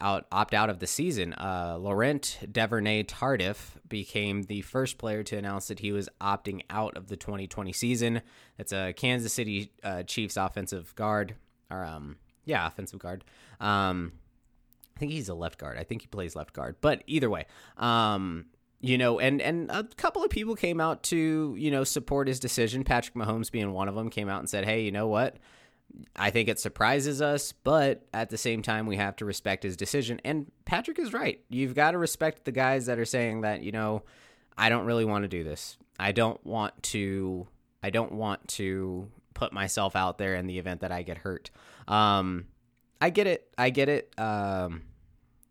out 0.00 0.26
opt 0.30 0.54
out 0.54 0.70
of 0.70 0.78
the 0.78 0.86
season. 0.86 1.32
Uh, 1.34 1.76
Laurent 1.78 2.38
Duvernay 2.50 3.04
Tardif 3.04 3.76
became 3.88 4.44
the 4.44 4.62
first 4.62 4.98
player 4.98 5.22
to 5.24 5.36
announce 5.36 5.68
that 5.68 5.80
he 5.80 5.92
was 5.92 6.08
opting 6.20 6.62
out 6.70 6.96
of 6.96 7.08
the 7.08 7.16
2020 7.16 7.72
season. 7.72 8.22
That's 8.56 8.72
a 8.72 8.92
Kansas 8.94 9.32
City 9.32 9.72
uh, 9.82 10.02
Chiefs 10.02 10.36
offensive 10.36 10.94
guard, 10.94 11.34
or 11.70 11.84
um, 11.84 12.16
yeah, 12.44 12.66
offensive 12.66 12.98
guard. 12.98 13.24
Um, 13.60 14.12
I 14.96 15.00
think 15.00 15.12
he's 15.12 15.28
a 15.28 15.34
left 15.34 15.58
guard. 15.58 15.76
I 15.78 15.84
think 15.84 16.02
he 16.02 16.06
plays 16.06 16.34
left 16.34 16.52
guard. 16.52 16.76
But 16.80 17.02
either 17.06 17.28
way, 17.28 17.46
um, 17.76 18.46
you 18.80 18.98
know, 18.98 19.18
and 19.18 19.42
and 19.42 19.70
a 19.70 19.84
couple 19.96 20.24
of 20.24 20.30
people 20.30 20.54
came 20.54 20.80
out 20.80 21.02
to 21.04 21.54
you 21.58 21.70
know 21.70 21.84
support 21.84 22.28
his 22.28 22.40
decision. 22.40 22.84
Patrick 22.84 23.14
Mahomes 23.14 23.50
being 23.50 23.72
one 23.72 23.88
of 23.88 23.94
them 23.94 24.10
came 24.10 24.28
out 24.28 24.40
and 24.40 24.48
said, 24.48 24.64
"Hey, 24.64 24.82
you 24.82 24.92
know 24.92 25.06
what? 25.06 25.36
I 26.14 26.30
think 26.30 26.48
it 26.48 26.58
surprises 26.58 27.22
us, 27.22 27.52
but 27.52 28.06
at 28.12 28.30
the 28.30 28.38
same 28.38 28.62
time, 28.62 28.86
we 28.86 28.96
have 28.96 29.16
to 29.16 29.24
respect 29.24 29.62
his 29.62 29.76
decision." 29.76 30.20
And 30.24 30.50
Patrick 30.64 30.98
is 30.98 31.12
right. 31.12 31.40
You've 31.48 31.74
got 31.74 31.92
to 31.92 31.98
respect 31.98 32.44
the 32.44 32.52
guys 32.52 32.86
that 32.86 32.98
are 32.98 33.04
saying 33.04 33.42
that 33.42 33.62
you 33.62 33.72
know, 33.72 34.02
I 34.56 34.68
don't 34.68 34.86
really 34.86 35.04
want 35.04 35.24
to 35.24 35.28
do 35.28 35.44
this. 35.44 35.76
I 35.98 36.12
don't 36.12 36.44
want 36.44 36.82
to. 36.84 37.46
I 37.82 37.90
don't 37.90 38.12
want 38.12 38.48
to 38.48 39.08
put 39.34 39.52
myself 39.52 39.94
out 39.94 40.18
there 40.18 40.34
in 40.34 40.46
the 40.46 40.58
event 40.58 40.80
that 40.80 40.90
I 40.90 41.02
get 41.02 41.18
hurt. 41.18 41.50
Um, 41.86 42.46
I 43.00 43.10
get 43.10 43.26
it. 43.26 43.48
I 43.56 43.70
get 43.70 43.88
it. 43.88 44.12
Um, 44.18 44.82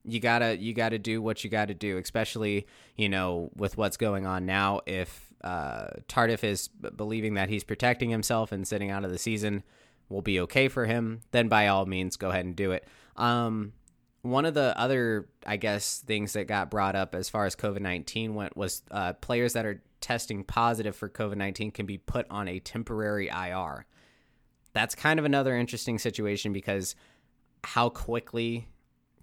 you 0.04 0.20
gotta 0.20 0.58
you 0.58 0.74
gotta 0.74 1.00
do 1.00 1.22
what 1.22 1.44
you 1.44 1.50
gotta 1.50 1.74
do, 1.74 1.98
especially 1.98 2.68
you 2.96 3.10
know 3.10 3.50
with 3.56 3.77
what's 3.77 3.98
going 3.98 4.25
on 4.25 4.46
now. 4.46 4.82
If 4.86 5.34
uh, 5.44 5.88
Tardif 6.08 6.44
is 6.44 6.68
believing 6.68 7.36
that 7.36 7.50
he's 7.50 7.63
protecting 7.63 8.10
himself 8.10 8.51
and 8.51 8.68
sitting 8.68 8.89
out 8.89 9.06
of 9.06 9.12
the 9.12 9.18
season 9.18 9.63
will 10.09 10.21
be 10.21 10.39
okay 10.41 10.67
for 10.67 10.85
him, 10.85 11.21
then 11.31 11.47
by 11.47 11.67
all 11.67 11.85
means 11.85 12.15
go 12.15 12.29
ahead 12.29 12.45
and 12.45 12.55
do 12.55 12.71
it. 12.71 12.88
Um, 13.15 13.74
one 14.21 14.45
of 14.45 14.53
the 14.53 14.77
other, 14.77 15.29
I 15.45 15.57
guess, 15.57 16.00
things 16.00 16.33
that 16.33 16.47
got 16.47 16.71
brought 16.71 16.95
up 16.95 17.13
as 17.13 17.29
far 17.29 17.45
as 17.45 17.55
COVID 17.55 17.81
nineteen 17.81 18.33
went 18.33 18.57
was 18.57 18.81
uh, 18.91 19.13
players 19.13 19.53
that 19.53 19.65
are 19.65 19.81
testing 20.01 20.43
positive 20.43 20.95
for 20.95 21.09
COVID 21.09 21.35
nineteen 21.35 21.71
can 21.71 21.85
be 21.85 21.97
put 21.97 22.25
on 22.29 22.47
a 22.47 22.59
temporary 22.59 23.27
IR. 23.27 23.85
That's 24.74 24.95
kind 24.95 25.19
of 25.19 25.25
another 25.25 25.55
interesting 25.55 26.00
situation 26.00 26.53
because 26.53 26.95
how 27.63 27.89
quickly 27.89 28.67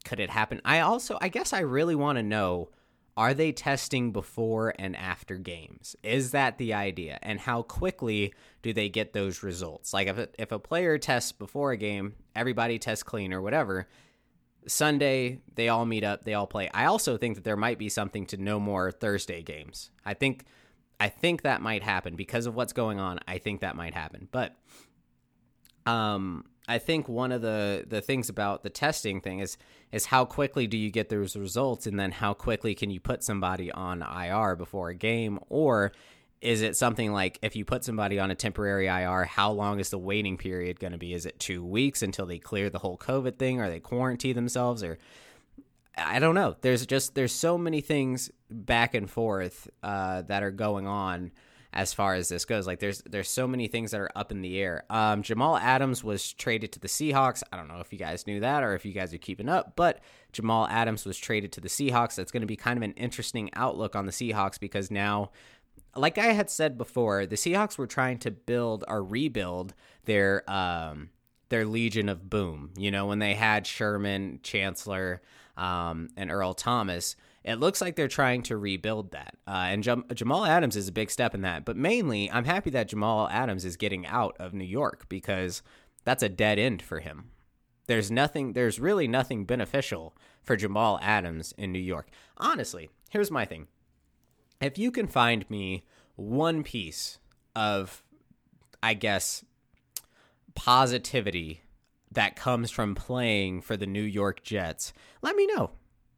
could 0.05 0.21
it 0.21 0.31
happen? 0.31 0.61
I 0.65 0.81
also, 0.81 1.19
I 1.21 1.29
guess 1.29 1.53
I 1.53 1.61
really 1.61 1.95
want 1.95 2.17
to 2.17 2.23
know 2.23 2.71
are 3.17 3.35
they 3.35 3.53
testing 3.53 4.13
before 4.13 4.75
and 4.79 4.97
after 4.97 5.37
games? 5.37 5.97
Is 6.03 6.31
that 6.31 6.59
the 6.59 6.73
idea? 6.73 7.19
And 7.23 7.39
how 7.39 7.63
quickly 7.63 8.33
do 8.63 8.73
they 8.73 8.89
get 8.89 9.13
those 9.13 9.43
results? 9.43 9.93
Like 9.93 10.09
if 10.09 10.19
a, 10.19 10.29
if 10.39 10.53
a 10.53 10.59
player 10.59 10.97
tests 10.99 11.33
before 11.33 11.73
a 11.73 11.77
game, 11.77 12.15
everybody 12.35 12.79
tests 12.79 13.03
clean 13.03 13.33
or 13.33 13.43
whatever, 13.43 13.87
Sunday, 14.67 15.41
they 15.55 15.69
all 15.69 15.85
meet 15.85 16.05
up, 16.05 16.25
they 16.25 16.35
all 16.35 16.47
play. 16.47 16.71
I 16.73 16.87
also 16.87 17.17
think 17.17 17.35
that 17.35 17.45
there 17.45 17.57
might 17.57 17.79
be 17.79 17.89
something 17.89 18.27
to 18.27 18.37
no 18.37 18.59
more 18.59 18.91
Thursday 18.91 19.43
games. 19.43 19.91
I 20.05 20.15
think 20.15 20.45
I 21.01 21.09
think 21.09 21.43
that 21.43 21.61
might 21.61 21.83
happen 21.83 22.15
because 22.15 22.47
of 22.47 22.55
what's 22.55 22.73
going 22.73 23.01
on. 23.01 23.19
I 23.27 23.39
think 23.39 23.61
that 23.61 23.77
might 23.77 23.93
happen. 23.93 24.29
But 24.31 24.55
um 25.85 26.45
I 26.69 26.79
think 26.79 27.09
one 27.09 27.33
of 27.33 27.43
the 27.43 27.85
the 27.87 28.01
things 28.01 28.29
about 28.29 28.63
the 28.63 28.71
testing 28.71 29.21
thing 29.21 29.41
is 29.41 29.57
is 29.91 30.07
how 30.07 30.25
quickly 30.25 30.67
do 30.67 30.77
you 30.77 30.91
get 30.91 31.09
those 31.09 31.37
results 31.37 31.87
and 31.87 31.99
then 31.99 32.13
how 32.13 32.35
quickly 32.35 32.75
can 32.75 32.91
you 32.91 33.01
put 33.01 33.25
somebody 33.25 33.71
on 33.73 34.03
IR 34.03 34.57
before 34.57 34.91
a 34.91 34.95
game 34.95 35.39
or 35.49 35.93
is 36.43 36.61
it 36.61 36.77
something 36.77 37.13
like 37.13 37.39
if 37.41 37.55
you 37.55 37.65
put 37.65 37.85
somebody 37.85 38.19
on 38.19 38.33
a 38.33 38.35
temporary 38.35 38.89
IR, 38.89 39.25
how 39.25 39.53
long 39.53 39.79
is 39.79 39.91
the 39.91 39.99
waiting 39.99 40.37
period 40.37 40.81
going 40.81 40.93
to 40.93 40.99
be? 40.99 41.15
Is 41.15 41.25
it 41.25 41.39
two 41.39 41.65
weeks 41.65 42.03
until 42.03 42.27
they 42.27 42.39
clear 42.39 42.69
the 42.69 42.81
whole 42.81 42.99
COVID 42.99 43.39
thing, 43.39 43.61
or 43.61 43.71
they 43.71 43.79
quarantine 43.79 44.35
themselves, 44.35 44.83
or 44.83 44.99
I 45.97 46.19
don't 46.19 46.35
know. 46.35 46.57
There's 46.61 46.85
just 46.85 47.15
there's 47.15 47.33
so 47.33 47.57
many 47.57 47.81
things 47.81 48.31
back 48.51 48.95
and 48.95 49.09
forth 49.09 49.71
uh, 49.83 50.23
that 50.23 50.43
are 50.43 50.51
going 50.51 50.87
on 50.87 51.31
as 51.73 51.95
far 51.95 52.15
as 52.15 52.29
this 52.29 52.45
goes. 52.45 52.67
Like 52.67 52.81
there's 52.81 53.03
there's 53.03 53.29
so 53.29 53.47
many 53.47 53.69
things 53.69 53.93
that 53.93 54.01
are 54.01 54.11
up 54.15 54.31
in 54.31 54.43
the 54.43 54.59
air. 54.61 54.85
Um, 54.91 55.23
Jamal 55.23 55.57
Adams 55.57 56.05
was 56.05 56.33
traded 56.33 56.73
to 56.73 56.81
the 56.81 56.89
Seahawks. 56.89 57.43
I 57.53 57.57
don't 57.57 57.69
know 57.69 57.81
if 57.81 57.93
you 57.93 57.99
guys 57.99 58.27
knew 58.27 58.41
that 58.41 58.63
or 58.63 58.75
if 58.75 58.85
you 58.85 58.93
guys 58.93 59.15
are 59.15 59.19
keeping 59.19 59.49
up, 59.49 59.75
but 59.77 60.01
Jamal 60.33 60.67
Adams 60.69 61.05
was 61.05 61.19
traded 61.19 61.53
to 61.53 61.61
the 61.61 61.69
Seahawks. 61.69 62.15
That's 62.15 62.33
going 62.33 62.43
to 62.43 62.47
be 62.47 62.57
kind 62.57 62.77
of 62.77 62.83
an 62.83 62.93
interesting 62.93 63.51
outlook 63.55 63.97
on 63.97 64.07
the 64.07 64.13
Seahawks 64.13 64.61
because 64.61 64.91
now 64.91 65.31
like 65.95 66.19
I 66.19 66.27
had 66.27 66.51
said 66.51 66.79
before, 66.79 67.27
the 67.27 67.37
Seahawks 67.37 67.77
were 67.77 67.87
trying 67.87 68.19
to 68.21 68.31
build 68.31 68.85
or 68.89 69.03
rebuild 69.03 69.75
their 70.05 70.49
um, 70.51 71.11
their 71.49 71.67
Legion 71.67 72.09
of 72.09 72.29
Boom. 72.31 72.71
You 72.77 72.91
know, 72.91 73.07
when 73.07 73.19
they 73.19 73.35
had 73.35 73.67
Sherman, 73.67 74.41
Chancellor, 74.43 75.23
um, 75.57 76.09
and 76.17 76.31
Earl 76.31 76.55
Thomas, 76.55 77.17
it 77.45 77.57
looks 77.57 77.81
like 77.81 77.97
they're 77.97 78.09
trying 78.09 78.43
to 78.45 78.57
rebuild 78.57 79.13
that. 79.13 79.37
Uh, 79.47 79.67
and 79.69 79.83
Jam- 79.83 80.05
Jamal 80.15 80.45
Adams 80.45 80.77
is 80.77 80.89
a 80.89 80.93
big 80.93 81.11
step 81.11 81.35
in 81.35 81.43
that. 81.43 81.65
But 81.65 81.77
mainly, 81.77 82.31
I'm 82.31 82.45
happy 82.45 82.71
that 82.71 82.89
Jamal 82.89 83.29
Adams 83.29 83.65
is 83.65 83.77
getting 83.77 84.07
out 84.07 84.37
of 84.39 84.55
New 84.55 84.65
York 84.65 85.09
because 85.09 85.63
that's 86.05 86.23
a 86.23 86.29
dead 86.29 86.59
end 86.59 86.83
for 86.83 87.01
him. 87.01 87.31
There's 87.87 88.11
nothing. 88.11 88.53
There's 88.53 88.79
really 88.79 89.09
nothing 89.09 89.45
beneficial 89.45 90.17
for 90.43 90.57
Jamal 90.57 90.99
Adams 91.03 91.53
in 91.59 91.73
New 91.73 91.81
York. 91.81 92.09
Honestly, 92.37 92.91
here's 93.11 93.31
my 93.31 93.45
thing 93.45 93.67
if 94.61 94.79
you 94.79 94.93
can 94.93 95.09
find 95.09 95.49
me 95.51 95.85
one 96.15 96.63
piece 96.63 97.19
of, 97.57 98.03
I 98.83 98.95
guess, 98.95 99.45
positivity 100.55 101.63
that 102.13 102.37
comes 102.37 102.71
from 102.71 102.95
playing 102.95 103.63
for 103.63 103.77
the 103.77 103.87
New 103.87 104.03
York 104.03 104.43
Jets, 104.43 104.93
let 105.23 105.35
me 105.35 105.47
know. 105.47 105.73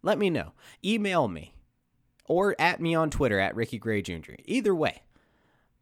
Let 0.05 0.19
me 0.19 0.29
know. 0.29 0.53
Email 0.85 1.29
me 1.29 1.55
or 2.27 2.55
at 2.59 2.81
me 2.81 2.95
on 2.95 3.11
Twitter 3.11 3.41
at 3.41 3.57
Ricky 3.57 3.79
Gray 3.79 4.03
Jr. 4.03 4.35
Either 4.45 4.75
way. 4.75 5.03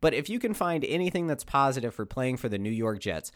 But 0.00 0.14
if 0.14 0.30
you 0.30 0.38
can 0.38 0.54
find 0.54 0.84
anything 0.84 1.26
that's 1.26 1.44
positive 1.44 1.92
for 1.92 2.06
playing 2.06 2.36
for 2.36 2.48
the 2.48 2.58
New 2.58 2.70
York 2.70 3.00
Jets, 3.00 3.32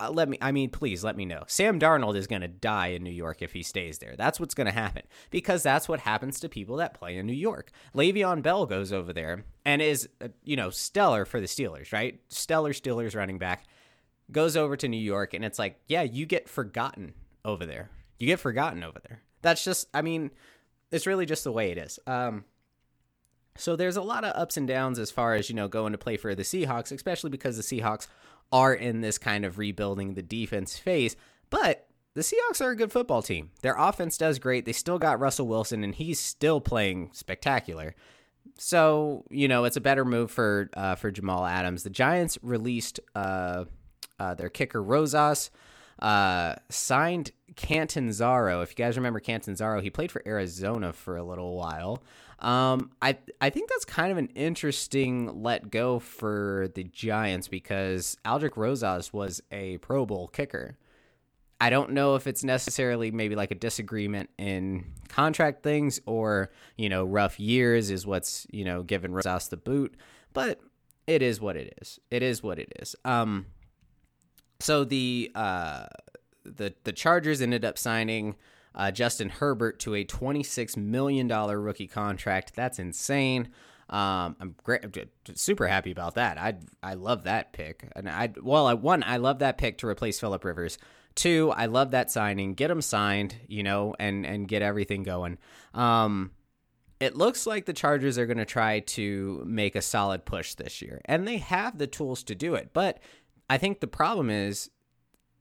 uh, 0.00 0.10
let 0.10 0.28
me 0.28 0.38
I 0.40 0.50
mean 0.50 0.70
please 0.70 1.04
let 1.04 1.16
me 1.16 1.24
know. 1.24 1.44
Sam 1.46 1.78
Darnold 1.78 2.16
is 2.16 2.26
going 2.26 2.42
to 2.42 2.48
die 2.48 2.88
in 2.88 3.04
New 3.04 3.10
York 3.10 3.42
if 3.42 3.52
he 3.52 3.62
stays 3.62 3.98
there. 3.98 4.16
That's 4.16 4.40
what's 4.40 4.54
going 4.54 4.66
to 4.66 4.72
happen 4.72 5.02
because 5.30 5.62
that's 5.62 5.88
what 5.88 6.00
happens 6.00 6.40
to 6.40 6.48
people 6.48 6.76
that 6.76 6.94
play 6.94 7.16
in 7.16 7.26
New 7.26 7.32
York. 7.32 7.70
Le'Veon 7.94 8.42
Bell 8.42 8.66
goes 8.66 8.92
over 8.92 9.12
there 9.12 9.44
and 9.64 9.80
is 9.80 10.08
uh, 10.20 10.28
you 10.42 10.56
know 10.56 10.70
stellar 10.70 11.24
for 11.24 11.40
the 11.40 11.46
Steelers, 11.46 11.92
right? 11.92 12.20
Stellar 12.28 12.72
Steelers 12.72 13.14
running 13.14 13.38
back 13.38 13.66
goes 14.32 14.56
over 14.56 14.76
to 14.76 14.88
New 14.88 14.96
York 14.96 15.32
and 15.32 15.44
it's 15.44 15.60
like, 15.60 15.78
yeah, 15.86 16.02
you 16.02 16.26
get 16.26 16.48
forgotten 16.48 17.14
over 17.44 17.64
there. 17.64 17.90
You 18.18 18.26
get 18.26 18.40
forgotten 18.40 18.82
over 18.82 18.98
there. 19.06 19.22
That's 19.42 19.64
just 19.64 19.88
I 19.92 20.02
mean, 20.02 20.30
it's 20.90 21.06
really 21.06 21.26
just 21.26 21.44
the 21.44 21.52
way 21.52 21.70
it 21.70 21.78
is. 21.78 21.98
Um 22.06 22.44
so 23.56 23.76
there's 23.76 23.96
a 23.96 24.02
lot 24.02 24.24
of 24.24 24.34
ups 24.34 24.56
and 24.56 24.66
downs 24.66 24.98
as 24.98 25.10
far 25.10 25.34
as, 25.34 25.50
you 25.50 25.54
know, 25.54 25.68
going 25.68 25.92
to 25.92 25.98
play 25.98 26.16
for 26.16 26.34
the 26.34 26.42
Seahawks, 26.42 26.90
especially 26.90 27.28
because 27.28 27.58
the 27.58 27.62
Seahawks 27.62 28.06
are 28.50 28.72
in 28.72 29.02
this 29.02 29.18
kind 29.18 29.44
of 29.44 29.58
rebuilding 29.58 30.14
the 30.14 30.22
defense 30.22 30.78
phase. 30.78 31.16
But 31.50 31.86
the 32.14 32.22
Seahawks 32.22 32.60
are 32.60 32.70
a 32.70 32.76
good 32.76 32.92
football 32.92 33.22
team. 33.22 33.50
Their 33.62 33.76
offense 33.76 34.18
does 34.18 34.38
great. 34.38 34.64
They 34.64 34.72
still 34.72 34.98
got 34.98 35.20
Russell 35.20 35.48
Wilson, 35.48 35.82
and 35.82 35.94
he's 35.94 36.20
still 36.20 36.60
playing 36.60 37.10
spectacular. 37.12 37.94
So 38.58 39.24
you 39.30 39.48
know 39.48 39.64
it's 39.64 39.76
a 39.76 39.80
better 39.80 40.04
move 40.04 40.30
for 40.30 40.68
uh, 40.74 40.94
for 40.96 41.10
Jamal 41.10 41.46
Adams. 41.46 41.84
The 41.84 41.90
Giants 41.90 42.38
released 42.42 43.00
uh, 43.14 43.64
uh, 44.18 44.34
their 44.34 44.50
kicker 44.50 44.82
Rosas, 44.82 45.50
uh, 45.98 46.56
signed 46.68 47.32
Catanzaro. 47.56 48.62
If 48.62 48.70
you 48.70 48.76
guys 48.76 48.96
remember 48.96 49.20
Catanzaro, 49.20 49.80
he 49.80 49.90
played 49.90 50.10
for 50.10 50.22
Arizona 50.26 50.92
for 50.92 51.16
a 51.16 51.22
little 51.22 51.56
while. 51.56 52.02
Um, 52.38 52.90
I 53.00 53.16
I 53.40 53.50
think 53.50 53.70
that's 53.70 53.84
kind 53.84 54.10
of 54.10 54.18
an 54.18 54.28
interesting 54.34 55.42
let 55.42 55.70
go 55.70 56.00
for 56.00 56.68
the 56.74 56.82
Giants 56.84 57.46
because 57.46 58.16
Aldrick 58.24 58.56
Rosas 58.56 59.12
was 59.12 59.40
a 59.52 59.78
Pro 59.78 60.04
Bowl 60.04 60.28
kicker. 60.28 60.76
I 61.60 61.70
don't 61.70 61.92
know 61.92 62.16
if 62.16 62.26
it's 62.26 62.42
necessarily 62.42 63.12
maybe 63.12 63.36
like 63.36 63.52
a 63.52 63.54
disagreement 63.54 64.30
in 64.36 64.86
contract 65.08 65.62
things 65.62 66.00
or 66.06 66.50
you 66.76 66.88
know 66.88 67.04
rough 67.04 67.38
years 67.38 67.90
is 67.90 68.04
what's 68.04 68.48
you 68.50 68.64
know 68.64 68.82
given 68.82 69.12
Rosas 69.12 69.46
the 69.46 69.56
boot, 69.56 69.96
but 70.32 70.58
it 71.06 71.22
is 71.22 71.40
what 71.40 71.56
it 71.56 71.78
is. 71.80 72.00
It 72.10 72.24
is 72.24 72.42
what 72.42 72.58
it 72.58 72.72
is. 72.80 72.96
Um, 73.04 73.46
so 74.62 74.84
the 74.84 75.30
uh 75.34 75.86
the 76.44 76.74
the 76.84 76.92
Chargers 76.92 77.40
ended 77.42 77.64
up 77.64 77.78
signing 77.78 78.36
uh, 78.74 78.90
Justin 78.90 79.28
Herbert 79.28 79.78
to 79.80 79.94
a 79.94 80.04
$26 80.04 80.76
million 80.78 81.28
rookie 81.28 81.86
contract. 81.86 82.54
That's 82.54 82.78
insane. 82.78 83.50
Um, 83.90 84.36
I'm 84.40 84.54
great, 84.62 84.82
super 85.34 85.66
happy 85.68 85.90
about 85.90 86.14
that. 86.14 86.38
I 86.38 86.54
I 86.82 86.94
love 86.94 87.24
that 87.24 87.52
pick, 87.52 87.90
and 87.94 88.08
I 88.08 88.32
well, 88.42 88.66
I 88.66 88.72
one 88.72 89.02
I 89.02 89.18
love 89.18 89.40
that 89.40 89.58
pick 89.58 89.76
to 89.78 89.86
replace 89.86 90.18
Philip 90.18 90.44
Rivers. 90.44 90.78
Two, 91.14 91.52
I 91.54 91.66
love 91.66 91.90
that 91.90 92.10
signing. 92.10 92.54
Get 92.54 92.70
him 92.70 92.80
signed, 92.80 93.34
you 93.48 93.62
know, 93.62 93.94
and 93.98 94.24
and 94.24 94.48
get 94.48 94.62
everything 94.62 95.02
going. 95.02 95.36
Um, 95.74 96.30
it 97.00 97.16
looks 97.16 97.46
like 97.46 97.66
the 97.66 97.74
Chargers 97.74 98.16
are 98.16 98.24
going 98.24 98.38
to 98.38 98.46
try 98.46 98.80
to 98.80 99.42
make 99.44 99.74
a 99.76 99.82
solid 99.82 100.24
push 100.24 100.54
this 100.54 100.80
year, 100.80 101.02
and 101.04 101.28
they 101.28 101.36
have 101.36 101.76
the 101.76 101.86
tools 101.86 102.22
to 102.22 102.34
do 102.34 102.54
it. 102.54 102.70
But 102.72 102.98
I 103.52 103.58
think 103.58 103.80
the 103.80 103.86
problem 103.86 104.30
is 104.30 104.70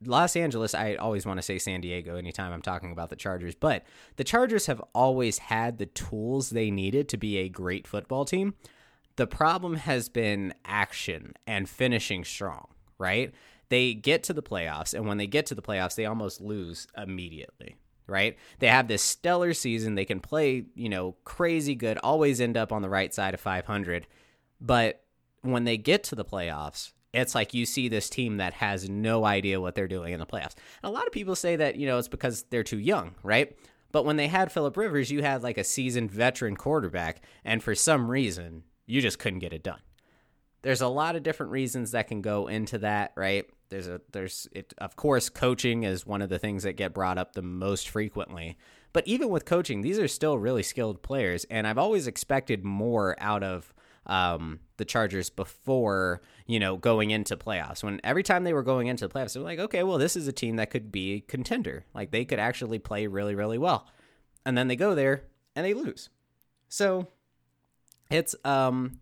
Los 0.04 0.36
Angeles, 0.36 0.76
I 0.76 0.96
always 0.96 1.26
want 1.26 1.38
to 1.38 1.42
say 1.42 1.58
San 1.58 1.80
Diego 1.80 2.18
anytime 2.18 2.52
I'm 2.52 2.62
talking 2.62 2.92
about 2.92 3.10
the 3.10 3.16
Chargers, 3.16 3.56
but 3.56 3.86
the 4.18 4.26
Chargers 4.26 4.66
have 4.66 4.82
always 4.94 5.38
had 5.38 5.78
the 5.78 5.86
tools 5.86 6.50
they 6.50 6.72
needed 6.72 7.08
to 7.08 7.16
be 7.16 7.38
a 7.38 7.48
great 7.48 7.88
football 7.88 8.26
team. 8.26 8.56
The 9.16 9.28
problem 9.28 9.76
has 9.76 10.10
been 10.10 10.54
action 10.66 11.36
and 11.48 11.70
finishing 11.70 12.26
strong, 12.26 12.68
right? 12.98 13.34
They 13.70 13.94
get 13.94 14.24
to 14.24 14.34
the 14.34 14.44
playoffs, 14.44 14.94
and 14.94 15.08
when 15.08 15.18
they 15.18 15.28
get 15.28 15.46
to 15.46 15.56
the 15.56 15.62
playoffs, 15.62 15.96
they 15.96 16.06
almost 16.06 16.42
lose 16.42 16.88
immediately, 16.98 17.78
right? 18.08 18.38
They 18.60 18.68
have 18.68 18.90
this 18.90 19.04
stellar 19.04 19.54
season. 19.54 19.96
They 19.96 20.04
can 20.04 20.20
play, 20.20 20.66
you 20.76 20.90
know, 20.90 21.16
crazy 21.24 21.76
good, 21.76 21.98
always 22.00 22.42
end 22.42 22.58
up 22.58 22.74
on 22.74 22.82
the 22.82 22.90
right 22.90 23.14
side 23.14 23.34
of 23.34 23.40
500. 23.40 24.06
But 24.60 25.02
when 25.44 25.64
they 25.64 25.78
get 25.78 26.04
to 26.06 26.16
the 26.16 26.26
playoffs, 26.26 26.92
it's 27.14 27.36
like 27.36 27.54
you 27.54 27.66
see 27.66 27.90
this 27.90 28.10
team 28.10 28.38
that 28.38 28.54
has 28.54 28.90
no 28.90 29.26
idea 29.26 29.60
what 29.60 29.76
they're 29.76 29.88
doing 29.88 30.14
in 30.14 30.20
the 30.20 30.26
playoffs. 30.26 30.56
And 30.82 30.90
a 30.90 30.90
lot 30.90 31.08
of 31.08 31.12
people 31.12 31.36
say 31.36 31.56
that, 31.58 31.76
you 31.76 31.88
know, 31.88 31.98
it's 31.98 32.08
because 32.08 32.44
they're 32.50 32.64
too 32.64 32.80
young, 32.80 33.16
right? 33.24 33.56
But 33.92 34.06
when 34.06 34.16
they 34.16 34.28
had 34.28 34.52
Philip 34.52 34.78
Rivers, 34.78 35.12
you 35.12 35.22
had 35.22 35.44
like 35.44 35.58
a 35.58 35.64
seasoned 35.64 36.12
veteran 36.12 36.56
quarterback, 36.56 37.22
and 37.44 37.62
for 37.62 37.76
some 37.76 38.10
reason, 38.10 38.64
you 38.86 39.02
just 39.02 39.20
couldn't 39.20 39.40
get 39.40 39.54
it 39.54 39.64
done. 39.64 39.82
There's 40.62 40.82
a 40.82 40.88
lot 40.88 41.16
of 41.16 41.24
different 41.24 41.52
reasons 41.52 41.92
that 41.92 42.08
can 42.08 42.22
go 42.22 42.48
into 42.48 42.78
that, 42.80 43.12
right? 43.16 43.46
There's 43.70 43.88
a 43.88 44.02
there's 44.12 44.48
it 44.52 44.74
of 44.78 44.96
course 44.96 45.30
coaching 45.30 45.84
is 45.84 46.06
one 46.06 46.22
of 46.22 46.30
the 46.30 46.40
things 46.40 46.64
that 46.64 46.74
get 46.74 46.94
brought 46.94 47.18
up 47.18 47.34
the 47.34 47.42
most 47.42 47.90
frequently. 47.90 48.58
But 48.94 49.08
even 49.08 49.30
with 49.30 49.46
coaching, 49.46 49.82
these 49.82 49.98
are 50.00 50.08
still 50.08 50.38
really 50.38 50.64
skilled 50.64 51.02
players, 51.02 51.46
and 51.50 51.66
I've 51.66 51.78
always 51.78 52.08
expected 52.08 52.64
more 52.64 53.16
out 53.20 53.44
of 53.44 53.74
um, 54.12 54.60
the 54.76 54.84
Chargers 54.84 55.30
before 55.30 56.22
you 56.46 56.60
know 56.60 56.76
going 56.76 57.12
into 57.12 57.38
playoffs. 57.38 57.82
When 57.82 58.02
every 58.04 58.24
time 58.24 58.44
they 58.44 58.54
were 58.54 58.62
going 58.62 58.88
into 58.88 59.08
the 59.08 59.14
playoffs, 59.14 59.34
they're 59.34 59.42
like, 59.42 59.60
okay, 59.60 59.84
well, 59.84 59.98
this 59.98 60.18
is 60.18 60.28
a 60.28 60.34
team 60.34 60.58
that 60.58 60.70
could 60.70 60.92
be 60.92 61.14
a 61.14 61.20
contender. 61.22 61.86
Like 61.94 62.12
they 62.12 62.26
could 62.26 62.38
actually 62.38 62.78
play 62.78 63.08
really, 63.08 63.34
really 63.34 63.58
well, 63.58 63.88
and 64.46 64.58
then 64.58 64.68
they 64.68 64.76
go 64.76 64.94
there 64.94 65.24
and 65.56 65.66
they 65.66 65.74
lose. 65.74 66.10
So 66.68 67.08
it's 68.10 68.36
um, 68.44 69.00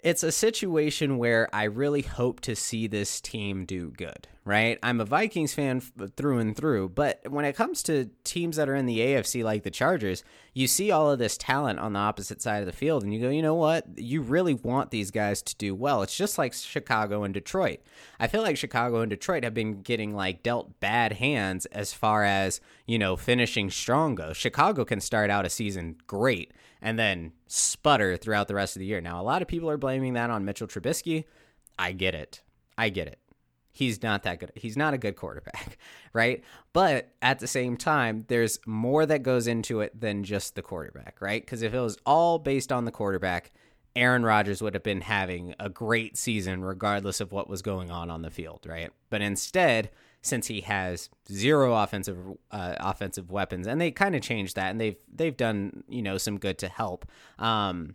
it's 0.00 0.22
a 0.22 0.30
situation 0.32 1.18
where 1.18 1.48
I 1.52 1.64
really 1.64 2.02
hope 2.02 2.40
to 2.42 2.54
see 2.54 2.86
this 2.86 3.20
team 3.20 3.64
do 3.64 3.90
good, 3.90 4.28
right? 4.44 4.78
I'm 4.82 5.00
a 5.00 5.04
Vikings 5.04 5.54
fan 5.54 5.80
through 5.80 6.38
and 6.38 6.56
through, 6.56 6.90
but 6.90 7.20
when 7.28 7.44
it 7.44 7.56
comes 7.56 7.82
to 7.84 8.10
teams 8.22 8.56
that 8.56 8.68
are 8.68 8.76
in 8.76 8.86
the 8.86 9.00
AFC 9.00 9.42
like 9.42 9.64
the 9.64 9.70
Chargers, 9.70 10.22
you 10.54 10.68
see 10.68 10.92
all 10.92 11.10
of 11.10 11.18
this 11.18 11.36
talent 11.36 11.80
on 11.80 11.94
the 11.94 11.98
opposite 11.98 12.40
side 12.40 12.60
of 12.60 12.66
the 12.66 12.72
field 12.72 13.02
and 13.02 13.12
you 13.12 13.20
go, 13.20 13.28
you 13.28 13.42
know 13.42 13.56
what? 13.56 13.86
You 13.96 14.22
really 14.22 14.54
want 14.54 14.90
these 14.90 15.10
guys 15.10 15.42
to 15.42 15.56
do 15.56 15.74
well. 15.74 16.02
It's 16.02 16.16
just 16.16 16.38
like 16.38 16.54
Chicago 16.54 17.24
and 17.24 17.34
Detroit. 17.34 17.80
I 18.20 18.28
feel 18.28 18.42
like 18.42 18.56
Chicago 18.56 19.00
and 19.00 19.10
Detroit 19.10 19.42
have 19.42 19.54
been 19.54 19.82
getting 19.82 20.14
like 20.14 20.44
dealt 20.44 20.78
bad 20.78 21.14
hands 21.14 21.66
as 21.66 21.92
far 21.92 22.22
as, 22.22 22.60
you 22.86 22.98
know, 22.98 23.16
finishing 23.16 23.68
strong 23.68 24.14
goes. 24.14 24.36
Chicago 24.36 24.84
can 24.84 25.00
start 25.00 25.28
out 25.28 25.44
a 25.44 25.50
season 25.50 25.96
great 26.06 26.52
and 26.80 26.98
then 26.98 27.32
sputter 27.46 28.16
throughout 28.16 28.48
the 28.48 28.54
rest 28.54 28.76
of 28.76 28.80
the 28.80 28.86
year. 28.86 29.00
Now, 29.00 29.20
a 29.20 29.24
lot 29.24 29.42
of 29.42 29.48
people 29.48 29.70
are 29.70 29.76
blaming 29.76 30.14
that 30.14 30.30
on 30.30 30.44
Mitchell 30.44 30.68
Trubisky. 30.68 31.24
I 31.78 31.92
get 31.92 32.14
it. 32.14 32.42
I 32.76 32.88
get 32.88 33.08
it. 33.08 33.18
He's 33.72 34.02
not 34.02 34.24
that 34.24 34.40
good. 34.40 34.52
He's 34.56 34.76
not 34.76 34.94
a 34.94 34.98
good 34.98 35.14
quarterback, 35.14 35.78
right? 36.12 36.42
But 36.72 37.12
at 37.22 37.38
the 37.38 37.46
same 37.46 37.76
time, 37.76 38.24
there's 38.26 38.58
more 38.66 39.06
that 39.06 39.22
goes 39.22 39.46
into 39.46 39.80
it 39.80 39.98
than 40.00 40.24
just 40.24 40.56
the 40.56 40.62
quarterback, 40.62 41.20
right? 41.20 41.40
Because 41.40 41.62
if 41.62 41.74
it 41.74 41.80
was 41.80 41.96
all 42.04 42.38
based 42.38 42.72
on 42.72 42.84
the 42.86 42.90
quarterback, 42.90 43.52
Aaron 43.94 44.24
Rodgers 44.24 44.62
would 44.62 44.74
have 44.74 44.82
been 44.82 45.00
having 45.00 45.54
a 45.60 45.68
great 45.68 46.16
season 46.16 46.64
regardless 46.64 47.20
of 47.20 47.32
what 47.32 47.48
was 47.48 47.62
going 47.62 47.90
on 47.90 48.10
on 48.10 48.22
the 48.22 48.30
field, 48.30 48.66
right? 48.66 48.90
But 49.10 49.22
instead, 49.22 49.90
since 50.22 50.46
he 50.46 50.62
has 50.62 51.08
zero 51.30 51.74
offensive 51.74 52.18
uh, 52.50 52.74
offensive 52.78 53.30
weapons, 53.30 53.66
and 53.66 53.80
they 53.80 53.90
kind 53.90 54.14
of 54.14 54.22
changed 54.22 54.56
that, 54.56 54.70
and 54.70 54.80
they've 54.80 54.98
they've 55.12 55.36
done 55.36 55.84
you 55.88 56.02
know 56.02 56.18
some 56.18 56.38
good 56.38 56.58
to 56.58 56.68
help. 56.68 57.06
Um, 57.38 57.94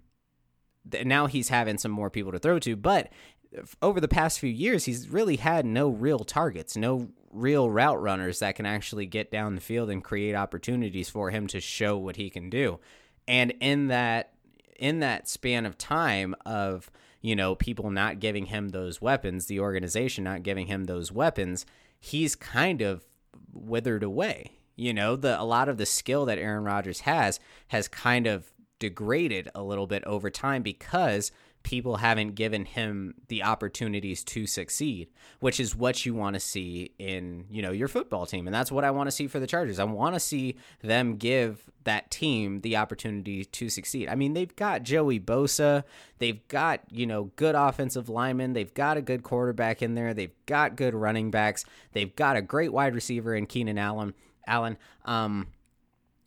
th- 0.89 1.05
now 1.05 1.27
he's 1.27 1.49
having 1.49 1.77
some 1.77 1.91
more 1.91 2.09
people 2.09 2.31
to 2.31 2.39
throw 2.39 2.59
to, 2.59 2.75
but 2.75 3.09
over 3.81 3.99
the 3.99 4.07
past 4.07 4.39
few 4.39 4.49
years, 4.49 4.85
he's 4.85 5.09
really 5.09 5.35
had 5.35 5.65
no 5.65 5.89
real 5.89 6.19
targets, 6.19 6.75
no 6.75 7.09
real 7.31 7.69
route 7.69 8.01
runners 8.01 8.39
that 8.39 8.55
can 8.55 8.65
actually 8.65 9.05
get 9.05 9.31
down 9.31 9.55
the 9.55 9.61
field 9.61 9.89
and 9.89 10.03
create 10.03 10.35
opportunities 10.35 11.09
for 11.09 11.31
him 11.31 11.47
to 11.47 11.59
show 11.59 11.97
what 11.97 12.15
he 12.15 12.29
can 12.29 12.49
do. 12.49 12.79
And 13.27 13.53
in 13.59 13.87
that 13.87 14.33
in 14.77 14.99
that 14.99 15.29
span 15.29 15.65
of 15.65 15.77
time 15.77 16.35
of 16.45 16.91
you 17.23 17.35
know 17.35 17.55
people 17.55 17.89
not 17.89 18.19
giving 18.19 18.45
him 18.47 18.69
those 18.69 19.01
weapons, 19.01 19.47
the 19.47 19.59
organization 19.59 20.23
not 20.23 20.43
giving 20.43 20.67
him 20.67 20.83
those 20.83 21.11
weapons, 21.11 21.65
he's 21.99 22.35
kind 22.35 22.83
of 22.83 23.03
withered 23.51 24.03
away. 24.03 24.51
You 24.75 24.93
know, 24.93 25.15
the 25.15 25.39
a 25.39 25.43
lot 25.43 25.69
of 25.69 25.77
the 25.77 25.85
skill 25.87 26.25
that 26.25 26.37
Aaron 26.37 26.63
Rodgers 26.63 27.01
has 27.01 27.39
has 27.69 27.87
kind 27.87 28.27
of 28.27 28.51
degraded 28.77 29.49
a 29.55 29.63
little 29.63 29.87
bit 29.87 30.03
over 30.03 30.29
time 30.29 30.61
because 30.61 31.31
people 31.63 31.97
haven't 31.97 32.35
given 32.35 32.65
him 32.65 33.15
the 33.29 33.43
opportunities 33.43 34.23
to 34.23 34.45
succeed, 34.45 35.07
which 35.39 35.59
is 35.59 35.75
what 35.75 36.05
you 36.05 36.13
want 36.13 36.33
to 36.35 36.39
see 36.39 36.91
in, 36.99 37.45
you 37.49 37.61
know, 37.61 37.71
your 37.71 37.87
football 37.87 38.25
team. 38.25 38.47
And 38.47 38.53
that's 38.53 38.71
what 38.71 38.83
I 38.83 38.91
want 38.91 39.07
to 39.07 39.11
see 39.11 39.27
for 39.27 39.39
the 39.39 39.47
Chargers. 39.47 39.79
I 39.79 39.85
want 39.85 40.13
to 40.13 40.19
see 40.19 40.57
them 40.81 41.15
give 41.15 41.69
that 41.85 42.11
team 42.11 42.61
the 42.61 42.75
opportunity 42.75 43.45
to 43.45 43.69
succeed. 43.69 44.09
I 44.09 44.15
mean, 44.15 44.33
they've 44.33 44.55
got 44.55 44.83
Joey 44.83 45.19
Bosa, 45.19 45.83
they've 46.19 46.45
got, 46.49 46.81
you 46.91 47.07
know, 47.07 47.31
good 47.37 47.55
offensive 47.55 48.09
linemen, 48.09 48.53
they've 48.53 48.73
got 48.73 48.97
a 48.97 49.01
good 49.01 49.23
quarterback 49.23 49.81
in 49.81 49.95
there, 49.95 50.13
they've 50.13 50.35
got 50.45 50.75
good 50.75 50.93
running 50.93 51.31
backs, 51.31 51.65
they've 51.93 52.15
got 52.15 52.35
a 52.35 52.41
great 52.41 52.73
wide 52.73 52.93
receiver 52.93 53.33
in 53.33 53.45
Keenan 53.45 53.77
Allen. 53.77 54.13
Allen. 54.45 54.77
Um 55.05 55.47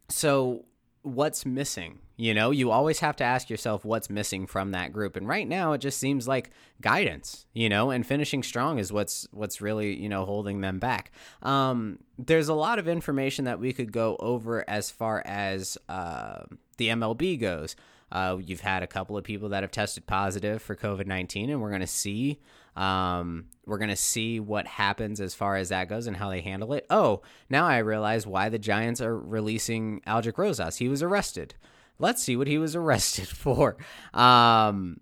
so 0.08 0.64
what's 1.06 1.46
missing? 1.46 2.00
You 2.16 2.34
know, 2.34 2.50
you 2.50 2.70
always 2.70 2.98
have 3.00 3.14
to 3.16 3.24
ask 3.24 3.48
yourself 3.48 3.84
what's 3.84 4.10
missing 4.10 4.46
from 4.46 4.72
that 4.72 4.92
group. 4.92 5.16
And 5.16 5.28
right 5.28 5.46
now 5.46 5.72
it 5.72 5.78
just 5.78 5.98
seems 5.98 6.26
like 6.26 6.50
guidance, 6.80 7.46
you 7.52 7.68
know, 7.68 7.90
and 7.90 8.06
finishing 8.06 8.42
strong 8.42 8.78
is 8.78 8.92
what's 8.92 9.28
what's 9.30 9.60
really, 9.60 9.94
you 9.94 10.08
know, 10.08 10.24
holding 10.24 10.62
them 10.62 10.78
back. 10.78 11.12
Um, 11.42 12.00
there's 12.18 12.48
a 12.48 12.54
lot 12.54 12.78
of 12.78 12.88
information 12.88 13.44
that 13.44 13.60
we 13.60 13.72
could 13.72 13.92
go 13.92 14.16
over 14.18 14.68
as 14.68 14.90
far 14.90 15.22
as 15.24 15.78
uh, 15.88 16.44
the 16.78 16.88
MLB 16.88 17.38
goes. 17.38 17.76
Uh, 18.10 18.38
you've 18.42 18.60
had 18.60 18.82
a 18.82 18.86
couple 18.86 19.16
of 19.16 19.24
people 19.24 19.50
that 19.50 19.62
have 19.62 19.70
tested 19.70 20.06
positive 20.06 20.62
for 20.62 20.74
COVID 20.74 21.06
19, 21.06 21.50
and 21.50 21.60
we're 21.60 21.68
going 21.70 21.80
to 21.80 21.86
see 21.86 22.40
um, 22.76 23.46
we're 23.64 23.78
going 23.78 23.90
to 23.90 23.96
see 23.96 24.38
what 24.38 24.66
happens 24.66 25.20
as 25.20 25.34
far 25.34 25.56
as 25.56 25.70
that 25.70 25.88
goes 25.88 26.06
and 26.06 26.16
how 26.16 26.30
they 26.30 26.40
handle 26.40 26.72
it. 26.74 26.86
Oh, 26.90 27.22
now 27.48 27.66
I 27.66 27.78
realize 27.78 28.26
why 28.26 28.48
the 28.48 28.58
Giants 28.58 29.00
are 29.00 29.18
releasing 29.18 30.00
Aldrick 30.06 30.38
Rosas. 30.38 30.76
He 30.76 30.88
was 30.88 31.02
arrested. 31.02 31.54
Let's 31.98 32.22
see 32.22 32.36
what 32.36 32.46
he 32.46 32.58
was 32.58 32.76
arrested 32.76 33.28
for. 33.28 33.76
Um, 34.12 35.00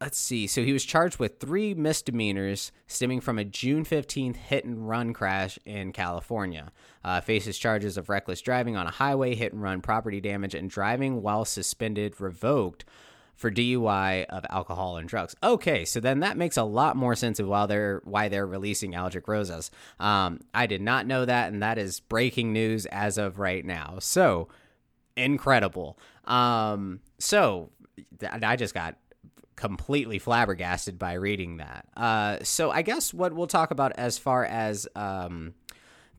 let's 0.00 0.18
see. 0.18 0.46
So 0.46 0.62
he 0.62 0.72
was 0.72 0.84
charged 0.84 1.18
with 1.18 1.40
three 1.40 1.74
misdemeanors 1.74 2.72
stemming 2.86 3.20
from 3.20 3.38
a 3.38 3.44
June 3.44 3.84
15th 3.84 4.36
hit 4.36 4.64
and 4.64 4.88
run 4.88 5.12
crash 5.12 5.58
in 5.66 5.92
California. 5.92 6.72
Uh, 7.04 7.20
faces 7.20 7.58
charges 7.58 7.96
of 7.96 8.08
reckless 8.08 8.40
driving 8.40 8.76
on 8.76 8.86
a 8.86 8.90
highway, 8.90 9.34
hit 9.34 9.52
and 9.52 9.62
run, 9.62 9.82
property 9.82 10.20
damage, 10.20 10.54
and 10.54 10.70
driving 10.70 11.22
while 11.22 11.44
suspended, 11.44 12.20
revoked 12.20 12.84
for 13.40 13.50
DUI 13.50 14.26
of 14.26 14.44
alcohol 14.50 14.98
and 14.98 15.08
drugs. 15.08 15.34
Okay, 15.42 15.86
so 15.86 15.98
then 15.98 16.20
that 16.20 16.36
makes 16.36 16.58
a 16.58 16.62
lot 16.62 16.94
more 16.94 17.16
sense 17.16 17.40
of 17.40 17.48
why 17.48 17.64
they're 17.64 18.02
why 18.04 18.28
they're 18.28 18.46
releasing 18.46 18.92
Aldrick 18.92 19.26
Rosas. 19.26 19.70
Um, 19.98 20.40
I 20.52 20.66
did 20.66 20.82
not 20.82 21.06
know 21.06 21.24
that, 21.24 21.50
and 21.50 21.62
that 21.62 21.78
is 21.78 22.00
breaking 22.00 22.52
news 22.52 22.84
as 22.84 23.16
of 23.16 23.38
right 23.38 23.64
now. 23.64 23.96
So 23.98 24.48
incredible. 25.16 25.98
Um, 26.26 27.00
so 27.18 27.70
I 28.30 28.56
just 28.56 28.74
got 28.74 28.98
completely 29.56 30.18
flabbergasted 30.18 30.98
by 30.98 31.14
reading 31.14 31.56
that. 31.56 31.86
Uh, 31.96 32.38
so 32.42 32.70
I 32.70 32.82
guess 32.82 33.14
what 33.14 33.32
we'll 33.32 33.46
talk 33.46 33.70
about 33.70 33.92
as 33.92 34.18
far 34.18 34.44
as 34.44 34.86
um, 34.94 35.54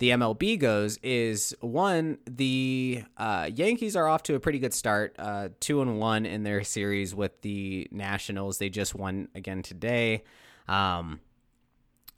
the 0.01 0.09
MLB 0.09 0.57
goes 0.57 0.97
is 1.03 1.55
one 1.61 2.17
the 2.25 3.03
uh, 3.17 3.47
Yankees 3.53 3.95
are 3.95 4.07
off 4.07 4.23
to 4.23 4.33
a 4.33 4.39
pretty 4.39 4.57
good 4.57 4.73
start, 4.73 5.15
uh, 5.19 5.49
two 5.59 5.79
and 5.79 5.99
one 5.99 6.25
in 6.25 6.41
their 6.41 6.63
series 6.63 7.13
with 7.13 7.39
the 7.41 7.87
Nationals. 7.91 8.57
They 8.57 8.69
just 8.69 8.95
won 8.95 9.27
again 9.35 9.61
today. 9.61 10.23
Um, 10.67 11.19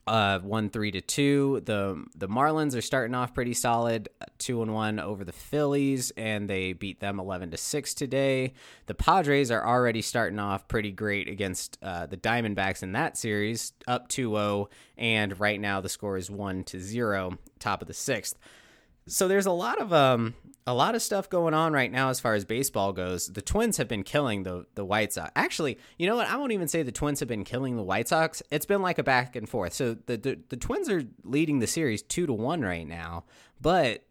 uh, 0.06 0.40
one 0.40 0.70
three 0.70 0.92
to 0.92 1.02
two. 1.02 1.62
The 1.66 2.04
the 2.16 2.28
Marlins 2.28 2.76
are 2.76 2.82
starting 2.82 3.16
off 3.16 3.34
pretty 3.34 3.54
solid, 3.54 4.10
two 4.38 4.62
and 4.62 4.74
one 4.74 5.00
over 5.00 5.24
the 5.24 5.32
Phillies, 5.32 6.12
and 6.18 6.50
they 6.50 6.74
beat 6.74 7.00
them 7.00 7.20
eleven 7.20 7.52
to 7.52 7.58
six 7.58 7.94
today. 7.94 8.54
The 8.88 8.94
Padres 8.94 9.52
are 9.52 9.66
already 9.66 10.02
starting 10.02 10.40
off 10.40 10.68
pretty 10.68 10.92
great 10.92 11.30
against 11.30 11.78
uh, 11.82 12.06
the 12.06 12.18
Diamondbacks 12.18 12.84
in 12.84 12.92
that 12.94 13.18
series, 13.18 13.74
up 13.88 14.10
2-0, 14.10 14.68
and 14.98 15.40
right 15.40 15.60
now 15.60 15.80
the 15.82 15.90
score 15.90 16.18
is 16.18 16.30
one 16.30 16.64
to 16.66 16.80
zero, 16.80 17.38
top 17.60 17.82
of 17.82 17.88
the 17.88 17.94
sixth. 17.94 18.38
So 19.08 19.28
there's 19.28 19.46
a 19.46 19.52
lot 19.52 19.82
of 19.82 19.92
um 19.94 20.34
a 20.66 20.74
lot 20.74 20.96
of 20.96 21.02
stuff 21.02 21.30
going 21.30 21.54
on 21.54 21.74
right 21.74 21.92
now 21.92 22.10
as 22.10 22.20
far 22.20 22.36
as 22.36 22.46
baseball 22.46 22.94
goes. 22.94 23.28
The 23.28 23.42
Twins 23.42 23.78
have 23.78 23.88
been 23.88 24.04
killing 24.04 24.44
the 24.44 24.66
the 24.76 24.86
White 24.86 25.14
Sox. 25.14 25.32
Actually, 25.36 25.78
you 25.98 26.08
know 26.08 26.16
what? 26.16 26.28
I 26.28 26.38
won't 26.38 26.52
even 26.54 26.68
say 26.68 26.84
the 26.84 26.92
Twins 26.92 27.20
have 27.20 27.30
been 27.30 27.44
killing 27.44 27.76
the 27.76 27.84
White 27.84 28.08
Sox. 28.08 28.42
It's 28.50 28.66
been 28.66 28.82
like 28.82 28.98
a 28.98 29.04
back 29.04 29.36
and 29.36 29.48
forth. 29.50 29.74
So 29.74 29.98
the 30.06 30.18
the, 30.18 30.40
the 30.50 30.58
Twins 30.58 30.90
are 30.90 31.04
leading 31.24 31.60
the 31.60 31.68
series 31.68 32.02
two 32.02 32.26
to 32.26 32.34
one 32.34 32.62
right 32.62 32.88
now, 32.88 33.26
but 33.60 34.04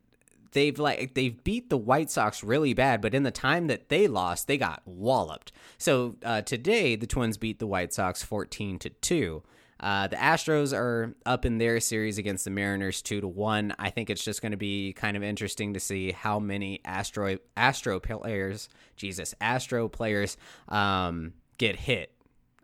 they've 0.52 0.78
like 0.78 1.14
they've 1.14 1.42
beat 1.42 1.70
the 1.70 1.78
White 1.78 2.10
Sox 2.10 2.44
really 2.44 2.74
bad, 2.74 3.00
but 3.00 3.14
in 3.14 3.22
the 3.22 3.30
time 3.30 3.66
that 3.68 3.88
they 3.88 4.06
lost, 4.06 4.46
they 4.46 4.58
got 4.58 4.82
walloped. 4.84 5.52
So 5.78 6.16
uh, 6.22 6.42
today, 6.42 6.96
the 6.96 7.06
Twins 7.06 7.38
beat 7.38 7.58
the 7.58 7.66
White 7.66 7.94
Sox 7.94 8.22
fourteen 8.22 8.78
to 8.80 8.90
two. 8.90 9.42
Uh, 9.82 10.06
the 10.06 10.16
Astros 10.16 10.72
are 10.72 11.14
up 11.26 11.44
in 11.44 11.58
their 11.58 11.80
series 11.80 12.16
against 12.16 12.44
the 12.44 12.50
Mariners 12.50 13.02
two 13.02 13.20
to 13.20 13.26
one. 13.26 13.74
I 13.78 13.90
think 13.90 14.10
it's 14.10 14.24
just 14.24 14.40
going 14.40 14.52
to 14.52 14.58
be 14.58 14.92
kind 14.92 15.16
of 15.16 15.24
interesting 15.24 15.74
to 15.74 15.80
see 15.80 16.12
how 16.12 16.38
many 16.38 16.80
Astro 16.84 17.38
Astro 17.56 17.98
players, 17.98 18.68
Jesus, 18.96 19.34
Astro 19.40 19.88
players, 19.88 20.36
um, 20.68 21.32
get 21.58 21.74
hit 21.76 22.12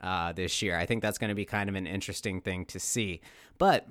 uh, 0.00 0.32
this 0.32 0.62
year. 0.62 0.78
I 0.78 0.86
think 0.86 1.02
that's 1.02 1.18
going 1.18 1.30
to 1.30 1.34
be 1.34 1.44
kind 1.44 1.68
of 1.68 1.74
an 1.74 1.88
interesting 1.88 2.40
thing 2.40 2.64
to 2.66 2.78
see. 2.78 3.20
But 3.58 3.88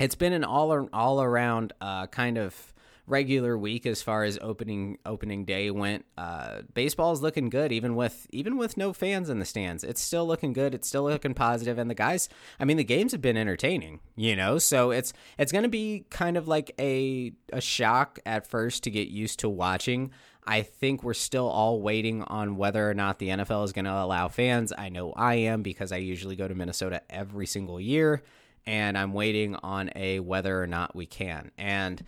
it's 0.00 0.16
been 0.16 0.32
an 0.32 0.42
all 0.42 0.88
all 0.92 1.22
around 1.22 1.72
uh, 1.80 2.08
kind 2.08 2.36
of 2.36 2.73
regular 3.06 3.56
week 3.58 3.84
as 3.86 4.02
far 4.02 4.24
as 4.24 4.38
opening 4.40 4.98
opening 5.04 5.44
day 5.44 5.70
went. 5.70 6.04
Uh, 6.16 6.62
baseball 6.72 7.12
is 7.12 7.20
looking 7.22 7.50
good, 7.50 7.72
even 7.72 7.96
with 7.96 8.26
even 8.30 8.56
with 8.56 8.76
no 8.76 8.92
fans 8.92 9.28
in 9.28 9.38
the 9.38 9.44
stands. 9.44 9.84
It's 9.84 10.00
still 10.00 10.26
looking 10.26 10.52
good. 10.52 10.74
It's 10.74 10.88
still 10.88 11.04
looking 11.04 11.34
positive, 11.34 11.78
and 11.78 11.90
the 11.90 11.94
guys. 11.94 12.28
I 12.58 12.64
mean, 12.64 12.76
the 12.76 12.84
games 12.84 13.12
have 13.12 13.20
been 13.20 13.36
entertaining, 13.36 14.00
you 14.16 14.36
know. 14.36 14.58
So 14.58 14.90
it's 14.90 15.12
it's 15.38 15.52
going 15.52 15.64
to 15.64 15.68
be 15.68 16.06
kind 16.10 16.36
of 16.36 16.48
like 16.48 16.72
a 16.78 17.32
a 17.52 17.60
shock 17.60 18.18
at 18.24 18.46
first 18.46 18.84
to 18.84 18.90
get 18.90 19.08
used 19.08 19.40
to 19.40 19.48
watching. 19.48 20.10
I 20.46 20.62
think 20.62 21.02
we're 21.02 21.14
still 21.14 21.48
all 21.48 21.80
waiting 21.80 22.22
on 22.22 22.56
whether 22.56 22.88
or 22.88 22.92
not 22.92 23.18
the 23.18 23.28
NFL 23.28 23.64
is 23.64 23.72
going 23.72 23.86
to 23.86 23.92
allow 23.92 24.28
fans. 24.28 24.74
I 24.76 24.90
know 24.90 25.12
I 25.12 25.36
am 25.36 25.62
because 25.62 25.90
I 25.90 25.96
usually 25.96 26.36
go 26.36 26.46
to 26.46 26.54
Minnesota 26.54 27.00
every 27.08 27.46
single 27.46 27.80
year, 27.80 28.22
and 28.66 28.98
I'm 28.98 29.14
waiting 29.14 29.56
on 29.56 29.90
a 29.96 30.20
whether 30.20 30.62
or 30.62 30.66
not 30.66 30.94
we 30.94 31.06
can. 31.06 31.50
And 31.56 32.04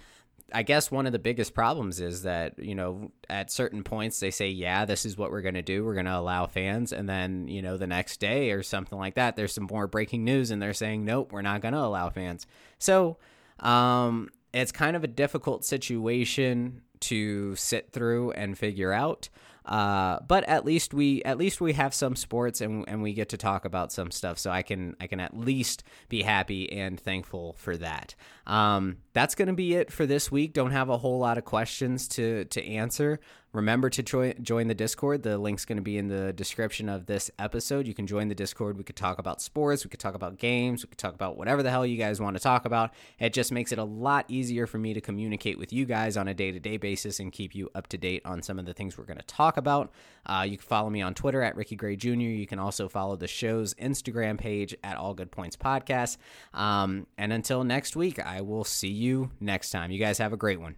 I 0.52 0.62
guess 0.62 0.90
one 0.90 1.06
of 1.06 1.12
the 1.12 1.18
biggest 1.18 1.54
problems 1.54 2.00
is 2.00 2.22
that, 2.22 2.58
you 2.58 2.74
know, 2.74 3.10
at 3.28 3.50
certain 3.50 3.82
points 3.82 4.20
they 4.20 4.30
say, 4.30 4.48
yeah, 4.48 4.84
this 4.84 5.04
is 5.04 5.16
what 5.16 5.30
we're 5.30 5.42
going 5.42 5.54
to 5.54 5.62
do. 5.62 5.84
We're 5.84 5.94
going 5.94 6.06
to 6.06 6.16
allow 6.16 6.46
fans. 6.46 6.92
And 6.92 7.08
then, 7.08 7.48
you 7.48 7.62
know, 7.62 7.76
the 7.76 7.86
next 7.86 8.20
day 8.20 8.52
or 8.52 8.62
something 8.62 8.96
like 8.96 9.14
that, 9.14 9.34
there's 9.34 9.52
some 9.52 9.66
more 9.70 9.88
breaking 9.88 10.24
news 10.24 10.50
and 10.50 10.62
they're 10.62 10.72
saying, 10.72 11.04
nope, 11.04 11.32
we're 11.32 11.42
not 11.42 11.62
going 11.62 11.74
to 11.74 11.80
allow 11.80 12.10
fans. 12.10 12.46
So 12.78 13.16
um, 13.58 14.30
it's 14.52 14.70
kind 14.72 14.96
of 14.96 15.02
a 15.02 15.08
difficult 15.08 15.64
situation 15.64 16.82
to 17.00 17.56
sit 17.56 17.90
through 17.92 18.30
and 18.32 18.56
figure 18.56 18.92
out. 18.92 19.28
Uh, 19.66 20.20
but 20.26 20.44
at 20.44 20.64
least 20.64 20.94
we 20.94 21.22
at 21.24 21.38
least 21.38 21.60
we 21.60 21.72
have 21.72 21.92
some 21.92 22.14
sports 22.14 22.60
and 22.60 22.84
and 22.88 23.02
we 23.02 23.12
get 23.12 23.28
to 23.30 23.36
talk 23.36 23.64
about 23.64 23.92
some 23.92 24.10
stuff. 24.10 24.38
So 24.38 24.50
I 24.50 24.62
can 24.62 24.94
I 25.00 25.08
can 25.08 25.18
at 25.18 25.36
least 25.36 25.82
be 26.08 26.22
happy 26.22 26.72
and 26.72 26.98
thankful 26.98 27.56
for 27.58 27.76
that. 27.78 28.14
Um, 28.46 28.98
that's 29.12 29.34
going 29.34 29.48
to 29.48 29.54
be 29.54 29.74
it 29.74 29.92
for 29.92 30.06
this 30.06 30.30
week. 30.30 30.52
Don't 30.52 30.70
have 30.70 30.88
a 30.88 30.98
whole 30.98 31.18
lot 31.18 31.36
of 31.36 31.44
questions 31.44 32.06
to 32.08 32.44
to 32.46 32.64
answer. 32.64 33.18
Remember 33.52 33.88
to 33.88 34.02
join 34.02 34.68
the 34.68 34.74
Discord. 34.74 35.22
The 35.22 35.38
link's 35.38 35.64
going 35.64 35.78
to 35.78 35.82
be 35.82 35.96
in 35.96 36.08
the 36.08 36.32
description 36.32 36.90
of 36.90 37.06
this 37.06 37.30
episode. 37.38 37.86
You 37.86 37.94
can 37.94 38.06
join 38.06 38.28
the 38.28 38.34
Discord. 38.34 38.76
We 38.76 38.84
could 38.84 38.96
talk 38.96 39.18
about 39.18 39.40
sports. 39.40 39.82
We 39.82 39.88
could 39.88 40.00
talk 40.00 40.14
about 40.14 40.36
games. 40.36 40.84
We 40.84 40.88
could 40.88 40.98
talk 40.98 41.14
about 41.14 41.38
whatever 41.38 41.62
the 41.62 41.70
hell 41.70 41.86
you 41.86 41.96
guys 41.96 42.20
want 42.20 42.36
to 42.36 42.42
talk 42.42 42.66
about. 42.66 42.92
It 43.18 43.32
just 43.32 43.52
makes 43.52 43.72
it 43.72 43.78
a 43.78 43.84
lot 43.84 44.26
easier 44.28 44.66
for 44.66 44.76
me 44.76 44.92
to 44.92 45.00
communicate 45.00 45.58
with 45.58 45.72
you 45.72 45.86
guys 45.86 46.18
on 46.18 46.28
a 46.28 46.34
day 46.34 46.52
to 46.52 46.60
day 46.60 46.76
basis 46.76 47.18
and 47.18 47.32
keep 47.32 47.54
you 47.54 47.70
up 47.74 47.86
to 47.88 47.96
date 47.96 48.22
on 48.26 48.42
some 48.42 48.58
of 48.58 48.66
the 48.66 48.74
things 48.74 48.98
we're 48.98 49.04
going 49.04 49.16
to 49.16 49.24
talk 49.24 49.56
about. 49.56 49.90
Uh, 50.26 50.44
you 50.46 50.58
can 50.58 50.66
follow 50.66 50.90
me 50.90 51.00
on 51.00 51.14
Twitter 51.14 51.40
at 51.40 51.56
Ricky 51.56 51.76
Gray 51.76 51.96
Jr. 51.96 52.10
You 52.10 52.46
can 52.46 52.58
also 52.58 52.88
follow 52.88 53.16
the 53.16 53.28
show's 53.28 53.72
Instagram 53.74 54.36
page 54.36 54.76
at 54.84 54.98
All 54.98 55.14
Good 55.14 55.30
Points 55.30 55.56
Podcast. 55.56 56.18
Um, 56.52 57.06
and 57.16 57.32
until 57.32 57.64
next 57.64 57.96
week, 57.96 58.18
I 58.18 58.42
will 58.42 58.64
see 58.64 58.88
you 58.88 59.30
next 59.40 59.70
time. 59.70 59.90
You 59.90 59.98
guys 59.98 60.18
have 60.18 60.34
a 60.34 60.36
great 60.36 60.60
one. 60.60 60.76